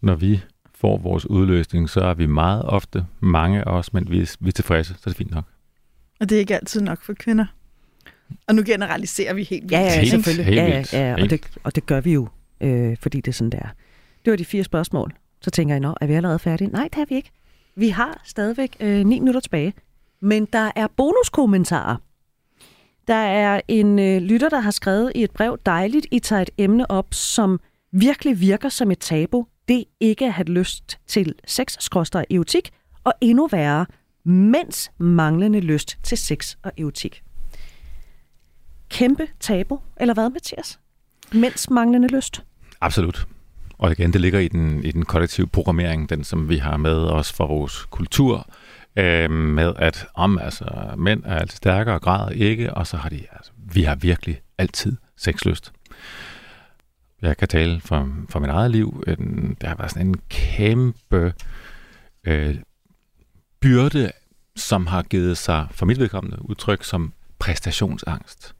[0.00, 0.40] Når vi
[0.74, 4.48] får vores udløsning, så er vi meget ofte, mange af os, men vi er, vi
[4.48, 5.44] er tilfredse, så er det fint nok.
[6.20, 7.46] Og det er ikke altid nok for kvinder.
[8.48, 9.72] Og nu generaliserer vi helt vildt.
[9.72, 10.64] Ja, ja, Helt- selvfølgelig.
[10.64, 12.28] helt ja, ja, ja, og, det, og det gør vi jo,
[12.60, 13.68] øh, fordi det er sådan, der.
[14.24, 15.12] Det var de fire spørgsmål.
[15.40, 16.68] Så tænker jeg, nå, er vi allerede færdige?
[16.70, 17.30] Nej, det er vi ikke.
[17.76, 19.72] Vi har stadigvæk øh, 9 minutter tilbage.
[20.22, 21.96] Men der er bonuskommentarer.
[23.08, 26.50] Der er en øh, lytter, der har skrevet i et brev, dejligt, I tager et
[26.58, 27.60] emne op, som
[27.92, 29.46] virkelig virker som et tabu.
[29.68, 32.70] Det ikke at have lyst til sex, skråstrej erotik,
[33.04, 33.86] og endnu værre,
[34.24, 37.22] mænds manglende lyst til sex og erotik.
[38.92, 40.78] Kæmpe tabu, eller hvad, Mathias?
[41.32, 42.42] Mænds manglende lyst.
[42.80, 43.26] Absolut.
[43.78, 46.96] Og igen, det ligger i den, i den kollektive programmering, den som vi har med
[46.96, 48.48] os fra vores kultur,
[48.96, 53.08] øh, med at om altså, mænd er altid stærkere og græder ikke, og så har
[53.08, 55.72] de, altså, vi har virkelig altid sexlyst.
[57.22, 59.04] Jeg kan tale for, for mit eget liv.
[59.06, 61.34] En, der har været sådan en kæmpe
[62.26, 62.56] øh,
[63.60, 64.12] byrde,
[64.56, 68.54] som har givet sig, for mit vedkommende, udtryk som præstationsangst.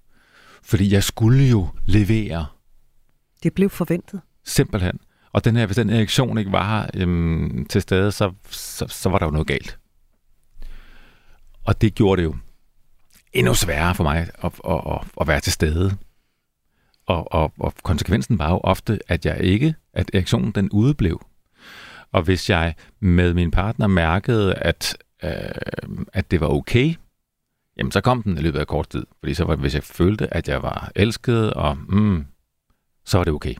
[0.62, 2.46] Fordi jeg skulle jo levere
[3.42, 4.20] Det blev forventet.
[4.44, 4.98] Simpelthen.
[5.32, 9.08] Og den her, hvis den erektion ikke var her øhm, til stede, så, så, så
[9.08, 9.78] var der jo noget galt.
[11.64, 12.36] Og det gjorde det jo
[13.32, 15.96] endnu sværere for mig at, at, at, at være til stede.
[17.06, 21.26] Og, og, og konsekvensen var jo ofte, at jeg ikke, at erektionen den udeblev.
[22.12, 25.30] Og hvis jeg med min partner mærkede, at, øh,
[26.12, 26.94] at det var okay,
[27.78, 29.06] jamen så kom den i løbet af kort tid.
[29.20, 32.26] Fordi så var, hvis jeg følte, at jeg var elsket, og mm,
[33.04, 33.54] så var det okay.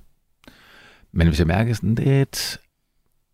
[1.13, 2.61] Men hvis jeg mærkede sådan lidt,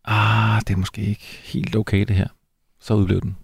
[0.05, 2.27] ah, det er måske ikke helt okay det her,
[2.79, 3.37] så udblev den.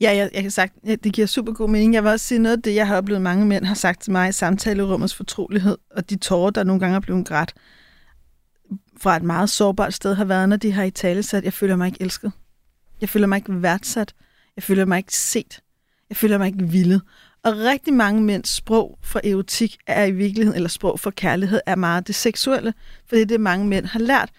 [0.00, 1.94] Ja, jeg, jeg kan sagt, ja, det giver super god mening.
[1.94, 4.12] Jeg vil også sige noget af det, jeg har oplevet, mange mænd har sagt til
[4.12, 7.54] mig i samtalerummets fortrolighed, og de tårer, der nogle gange er blevet grædt
[9.00, 11.76] fra et meget sårbart sted, har været, når de har i tale sat, jeg føler
[11.76, 12.32] mig ikke elsket.
[13.00, 14.14] Jeg føler mig ikke værdsat.
[14.56, 15.60] Jeg føler mig ikke set.
[16.10, 17.00] Jeg føler mig ikke vild.
[17.44, 21.74] Og rigtig mange mænds sprog for erotik er i virkeligheden, eller sprog for kærlighed, er
[21.74, 22.74] meget det seksuelle,
[23.08, 24.30] for det er det, mange mænd har lært.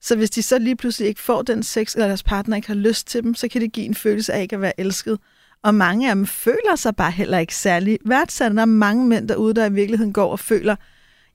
[0.00, 2.74] Så hvis de så lige pludselig ikke får den sex, eller deres partner ikke har
[2.74, 5.18] lyst til dem, så kan det give en følelse af ikke at være elsket.
[5.62, 8.52] Og mange af dem føler sig bare heller ikke særlig værdsat.
[8.52, 10.76] Der er mange mænd derude, der i virkeligheden går og føler,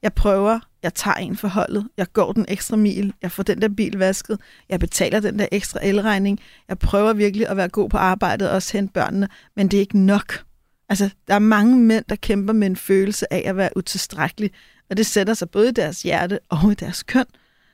[0.02, 3.62] jeg prøver, jeg tager en for holdet, jeg går den ekstra mil, jeg får den
[3.62, 7.90] der bil vasket, jeg betaler den der ekstra elregning, jeg prøver virkelig at være god
[7.90, 10.44] på arbejdet og også hente børnene, men det er ikke nok.
[10.90, 14.52] Altså, der er mange mænd, der kæmper med en følelse af at være utilstrækkelig,
[14.90, 17.26] og det sætter sig både i deres hjerte og i deres køn.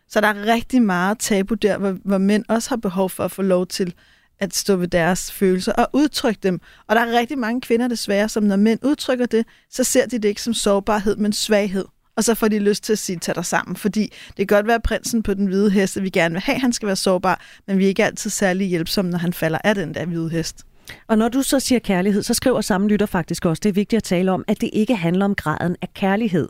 [0.09, 3.31] Så der er rigtig meget tabu der, hvor, hvor mænd også har behov for at
[3.31, 3.93] få lov til
[4.39, 6.59] at stå ved deres følelser og udtrykke dem.
[6.87, 10.19] Og der er rigtig mange kvinder desværre, som når mænd udtrykker det, så ser de
[10.19, 11.85] det ikke som sårbarhed, men svaghed.
[12.17, 14.67] Og så får de lyst til at sige, tag dig sammen, fordi det kan godt
[14.67, 16.95] være prinsen på den hvide hest, at vi gerne vil have, at han skal være
[16.95, 20.29] sårbar, men vi er ikke altid særlig hjælpsomme, når han falder af den der hvide
[20.29, 20.63] hest.
[21.07, 23.97] Og når du så siger kærlighed, så skriver samme lytter faktisk også, det er vigtigt
[23.97, 26.47] at tale om, at det ikke handler om graden af kærlighed.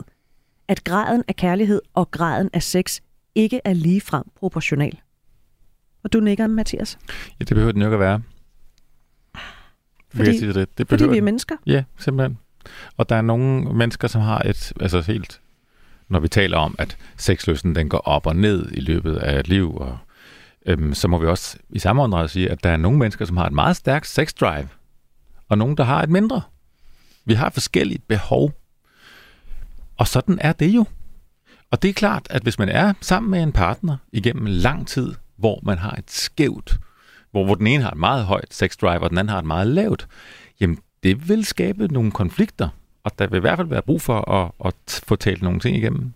[0.68, 3.00] At graden af kærlighed og graden af sex
[3.34, 4.98] ikke er ligefrem proportional.
[6.04, 6.98] Og du nikker, Mathias?
[7.40, 8.22] Ja, det behøver den jo ikke at være.
[10.14, 10.78] Fordi- sige det?
[10.78, 11.24] det Fordi vi er den.
[11.24, 11.56] mennesker.
[11.66, 12.38] Ja, simpelthen.
[12.96, 15.40] Og der er nogle mennesker, som har et, altså helt,
[16.10, 19.48] når vi taler om, at sexlysten den går op og ned i løbet af et
[19.48, 19.98] liv, og,
[20.66, 23.36] øhm, så må vi også i samme åndedrag sige, at der er nogle mennesker, som
[23.36, 24.68] har et meget stærkt sex drive,
[25.48, 26.42] og nogle, der har et mindre.
[27.24, 28.52] Vi har forskellige behov,
[29.96, 30.84] og sådan er det jo.
[31.70, 35.14] Og det er klart, at hvis man er sammen med en partner igennem lang tid,
[35.36, 36.78] hvor man har et skævt,
[37.30, 39.44] hvor, hvor den ene har et meget højt sex drive, og den anden har et
[39.44, 40.08] meget lavt,
[40.60, 42.68] jamen det vil skabe nogle konflikter,
[43.04, 45.76] og der vil i hvert fald være brug for at, at få talt nogle ting
[45.76, 46.12] igennem.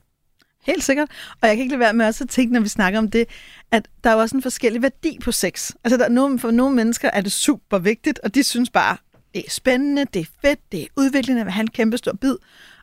[0.67, 1.09] Helt sikkert.
[1.41, 3.27] Og jeg kan ikke lade være med også at tænke, når vi snakker om det,
[3.71, 5.71] at der er jo også en forskellig værdi på sex.
[5.85, 8.97] Altså der er nogle, for nogle mennesker er det super vigtigt, og de synes bare,
[9.35, 12.37] det er spændende, det er fedt, det er udviklende at have en kæmpe stor bid.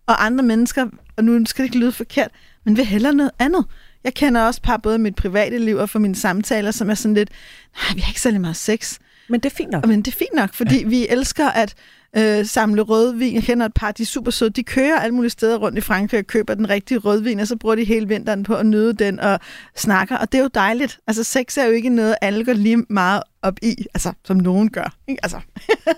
[0.06, 0.88] Og andre mennesker,
[1.18, 2.32] og nu skal det ikke lyde forkert,
[2.64, 3.66] men vil hellere noget andet.
[4.04, 6.94] Jeg kender også par både i mit private liv og for mine samtaler, som er
[6.94, 7.30] sådan lidt,
[7.76, 9.00] nej, vi har ikke særlig meget sex.
[9.30, 9.88] Men det er fint nok.
[9.88, 10.88] Men det er fint nok, fordi ja.
[10.88, 11.76] vi elsker at
[12.18, 13.36] øh, samle rødvin.
[13.36, 14.50] Jeg kender et par, de er super søde.
[14.50, 17.56] De kører alle mulige steder rundt i Frankrig og køber den rigtige rødvin, og så
[17.56, 19.40] bruger de hele vinteren på at nyde den og
[19.76, 20.18] snakker.
[20.18, 21.00] Og det er jo dejligt.
[21.08, 24.70] Altså, sex er jo ikke noget, alle går lige meget op i, altså, som nogen
[24.70, 24.96] gør.
[25.08, 25.20] Ikke?
[25.24, 25.40] Altså.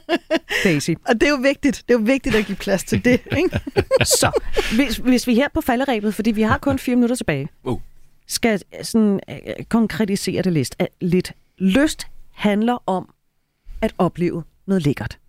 [0.63, 0.91] Daisy.
[1.07, 1.83] og det er jo vigtigt.
[1.87, 3.21] Det er jo vigtigt at give plads til det.
[3.37, 3.59] Ikke?
[4.19, 4.41] så,
[4.75, 7.79] hvis, hvis vi her på falderæbet, fordi vi har kun fire minutter tilbage, uh.
[8.27, 11.33] skal sådan, uh, konkretisere det lidt.
[11.57, 13.13] Lyst handler om
[13.81, 15.20] at opleve noget lækkert.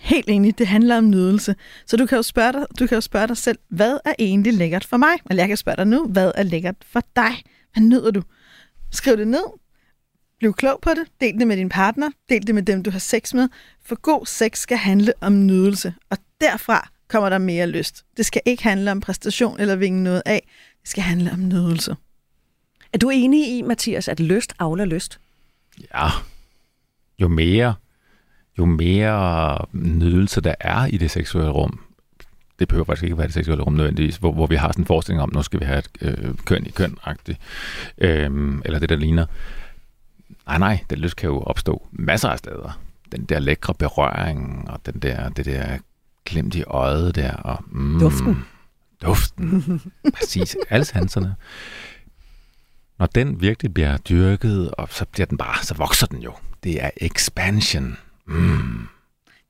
[0.00, 1.54] Helt enig, det handler om nydelse.
[1.86, 4.52] Så du kan jo spørge dig, du kan jo spørge dig selv, hvad er egentlig
[4.54, 5.12] lækkert for mig?
[5.30, 7.42] Eller jeg kan spørge dig nu, hvad er lækkert for dig?
[7.72, 8.22] Hvad nyder du?
[8.90, 9.44] Skriv det ned.
[10.38, 11.20] Bliv klog på det.
[11.20, 12.10] Del det med din partner.
[12.28, 13.48] Del det med dem, du har sex med.
[13.84, 15.94] For god sex skal handle om nydelse.
[16.10, 18.04] Og derfra kommer der mere lyst.
[18.16, 20.48] Det skal ikke handle om præstation eller vinge noget af.
[20.80, 21.96] Det skal handle om nydelse.
[22.92, 25.20] Er du enig i, Mathias, at lyst afler lyst?
[25.94, 26.08] Ja.
[27.18, 27.74] Jo mere
[28.60, 31.80] jo mere nydelse der er i det seksuelle rum,
[32.58, 34.86] det behøver faktisk ikke være det seksuelle rum nødvendigvis, hvor, hvor vi har sådan en
[34.86, 36.96] forestilling om, nu skal vi have et øh, køn i køn
[37.98, 39.26] øh, eller det, der ligner.
[40.46, 42.80] Nej, nej, det lyst kan jo opstå masser af steder.
[43.12, 45.78] Den der lækre berøring, og den der, det der
[46.24, 47.32] glimt i øjet der.
[47.32, 48.44] Og, mm, duften.
[49.02, 49.80] Duften.
[50.18, 51.34] Præcis, alle sanserne.
[52.98, 56.32] Når den virkelig bliver dyrket, og så bliver den bare, så vokser den jo.
[56.64, 57.96] Det er expansion.
[58.30, 58.86] Mm.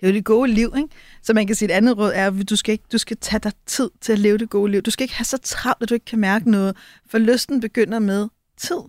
[0.01, 0.89] Det er jo det gode liv, ikke?
[1.23, 3.41] Så man kan sige, et andet råd er, at du skal, ikke, du skal tage
[3.41, 4.83] dig tid til at leve det gode liv.
[4.83, 6.77] Du skal ikke have så travlt, at du ikke kan mærke noget.
[7.07, 8.81] For lysten begynder med tid,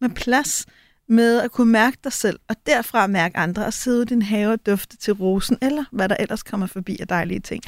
[0.00, 0.66] med plads,
[1.08, 4.52] med at kunne mærke dig selv, og derfra mærke andre, og sidde i din have
[4.52, 7.62] og dufte til rosen, eller hvad der ellers kommer forbi af dejlige ting.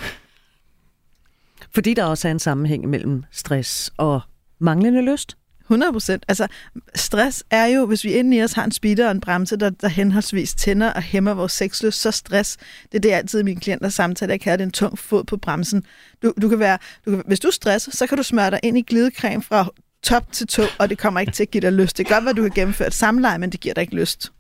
[1.71, 4.21] Fordi der også er en sammenhæng mellem stress og
[4.59, 5.37] manglende lyst?
[5.71, 6.25] 100 procent.
[6.29, 6.47] Altså,
[6.95, 9.71] stress er jo, hvis vi inde i os har en speeder og en bremse, der,
[9.71, 12.57] der henholdsvis tænder og hæmmer vores sexlyst, så stress,
[12.93, 15.85] det er det altid mine klienter samtaler, jeg kalder det en tung fod på bremsen.
[16.23, 18.79] Du, du kan være, du kan, hvis du stresser, så kan du smøre dig ind
[18.79, 19.71] i glidecreme fra
[20.03, 21.99] top til to, og det kommer ikke til at give dig lyst.
[21.99, 24.33] Det kan godt være, du kan gennemføre et samleje, men det giver dig ikke lyst.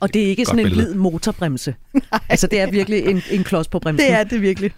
[0.00, 1.74] Og det er ikke Godt sådan en glid motorbremse.
[1.92, 2.20] Nej.
[2.28, 4.06] Altså, det er virkelig en, en klods på bremsen.
[4.06, 4.72] Det er det virkelig.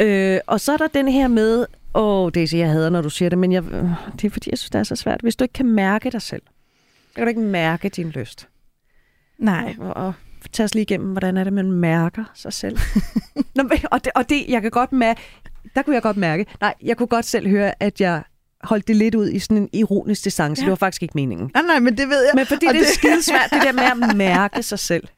[0.00, 1.66] øh, og så er der den her med,
[1.96, 3.62] Åh, oh, Daisy, jeg hader, når du siger det, men jeg,
[4.16, 5.20] det er fordi, jeg synes, det er så svært.
[5.20, 6.42] Hvis du ikke kan mærke dig selv,
[7.08, 8.48] så kan du ikke mærke din lyst.
[9.38, 9.74] Nej.
[9.78, 10.12] Og, og
[10.52, 12.78] tag os lige igennem, hvordan er det, man mærker sig selv.
[13.56, 15.20] Nå, og, det, og det, jeg kan godt mærke,
[15.74, 18.22] der kunne jeg godt mærke, nej, jeg kunne godt selv høre, at jeg
[18.62, 20.62] holdt det lidt ud i sådan en ironisk distance.
[20.62, 20.64] Ja.
[20.64, 21.50] Det var faktisk ikke meningen.
[21.54, 22.32] Nej, nej, men det ved jeg.
[22.34, 25.08] Men fordi og det, det er skidesvært, det der med at mærke sig selv.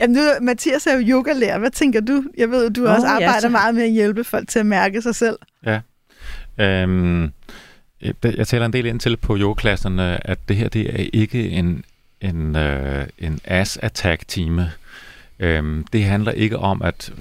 [0.00, 1.58] Jamen nu, Mathias er jo yogalærer.
[1.58, 2.24] Hvad tænker du?
[2.36, 3.48] Jeg ved, du oh, også arbejder ja, så...
[3.48, 5.38] meget med at hjælpe folk til at mærke sig selv.
[5.66, 5.80] Ja,
[6.58, 7.24] Øhm,
[8.02, 11.50] øh, jeg taler en del ind til på yogaklasserne, at det her det er ikke
[11.50, 11.84] en,
[12.20, 14.62] en, øh, en ass-attack-time.
[15.38, 17.12] Øhm, det handler ikke om, at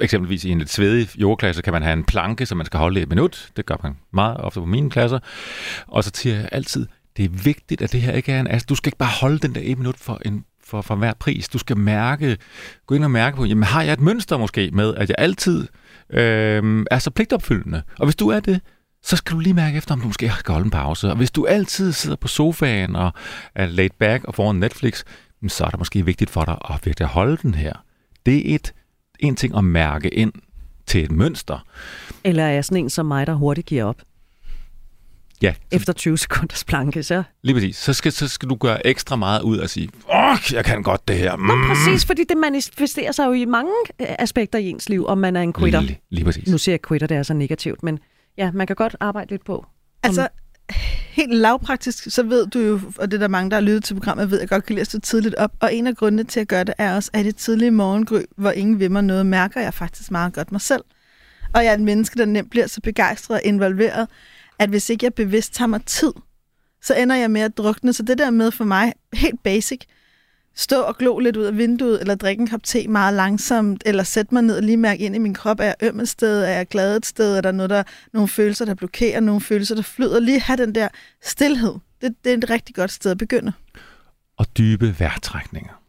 [0.00, 3.00] eksempelvis i en lidt svedig yogaklasse kan man have en planke, som man skal holde
[3.00, 3.50] i et minut.
[3.56, 5.18] Det gør man meget ofte på mine klasser.
[5.86, 8.66] Og så siger jeg altid, det er vigtigt, at det her ikke er en ass.
[8.66, 11.48] Du skal ikke bare holde den der et minut for en for, for hver pris.
[11.48, 12.38] Du skal mærke,
[12.86, 15.68] gå ind og mærke på, jamen har jeg et mønster måske med, at jeg altid
[16.10, 17.82] øh, er så pligtopfyldende.
[17.98, 18.60] Og hvis du er det,
[19.02, 21.08] så skal du lige mærke efter, om du måske skal holde en pause.
[21.08, 23.12] Og hvis du altid sidder på sofaen og
[23.54, 25.04] er laid back og foran Netflix,
[25.48, 27.72] så er det måske vigtigt for dig at virkelig holde den her.
[28.26, 28.72] Det er et,
[29.20, 30.32] en ting at mærke ind
[30.86, 31.66] til et mønster.
[32.24, 34.02] Eller er jeg sådan en som mig, der hurtigt giver op?
[35.42, 35.54] Ja.
[35.70, 37.22] Efter 20 sekunders planke, så...
[37.42, 37.76] Lige præcis.
[37.76, 41.08] Så skal, så skal du gøre ekstra meget ud og sige, åh, jeg kan godt
[41.08, 41.36] det her.
[41.36, 41.42] Mm.
[41.42, 45.18] Nå, præcis, fordi det manifesterer sig jo i mange øh, aspekter i ens liv, om
[45.18, 45.80] man er en quitter.
[45.80, 46.48] Lige, lige præcis.
[46.48, 47.98] Nu siger jeg quitter, det er så negativt, men
[48.38, 49.66] ja, man kan godt arbejde lidt på.
[50.02, 50.28] Altså,
[51.10, 53.94] helt lavpraktisk, så ved du jo, og det er der mange, der har lyttet til
[53.94, 55.52] programmet, ved, at jeg godt kan lide at stå tidligt op.
[55.60, 58.50] Og en af grundene til at gøre det er også, at det tidlige morgengry, hvor
[58.50, 60.82] ingen vil mig noget, mærker jeg faktisk meget godt mig selv.
[61.54, 64.08] Og jeg er et menneske, der nemt bliver så begejstret og involveret,
[64.62, 66.12] at hvis ikke jeg bevidst tager mig tid,
[66.82, 67.92] så ender jeg med at drukne.
[67.92, 69.80] Så det der med for mig, helt basic,
[70.54, 74.02] stå og glo lidt ud af vinduet, eller drikke en kop te meget langsomt, eller
[74.02, 76.42] sætte mig ned og lige mærke ind i min krop, er jeg øm et sted,
[76.42, 77.82] er jeg glad et sted, er der noget, der,
[78.12, 80.20] nogle følelser, der blokerer, nogle følelser, der flyder.
[80.20, 80.88] Lige have den der
[81.22, 81.74] stillhed.
[82.00, 83.52] Det, det er et rigtig godt sted at begynde.
[84.36, 85.82] Og dybe vejrtrækninger.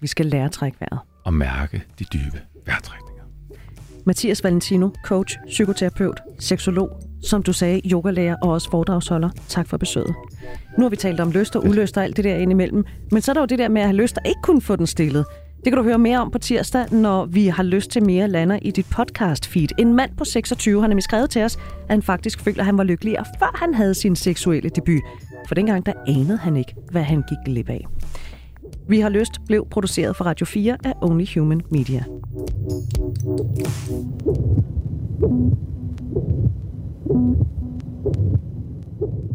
[0.00, 0.98] Vi skal lære at trække vejret.
[1.24, 3.24] Og mærke de dybe vejrtrækninger.
[4.06, 9.30] Mathias Valentino, coach, psykoterapeut, seksolog, som du sagde, yogalærer og også foredragsholder.
[9.48, 10.14] Tak for besøget.
[10.78, 13.32] Nu har vi talt om lyst og uløst og alt det der indimellem, men så
[13.32, 15.24] er der jo det der med at have lyst og ikke kunne få den stillet.
[15.64, 18.58] Det kan du høre mere om på tirsdag, når vi har lyst til mere lander
[18.62, 19.68] i dit podcast feed.
[19.78, 22.78] En mand på 26 har nemlig skrevet til os, at han faktisk føler, at han
[22.78, 25.02] var lykkeligere, før han havde sin seksuelle debut.
[25.48, 27.86] For dengang, der anede han ikke, hvad han gik glip af.
[28.88, 32.04] Vi har lyst blev produceret for Radio 4 af Only Human Media.
[37.06, 37.38] Thank
[39.00, 39.27] you.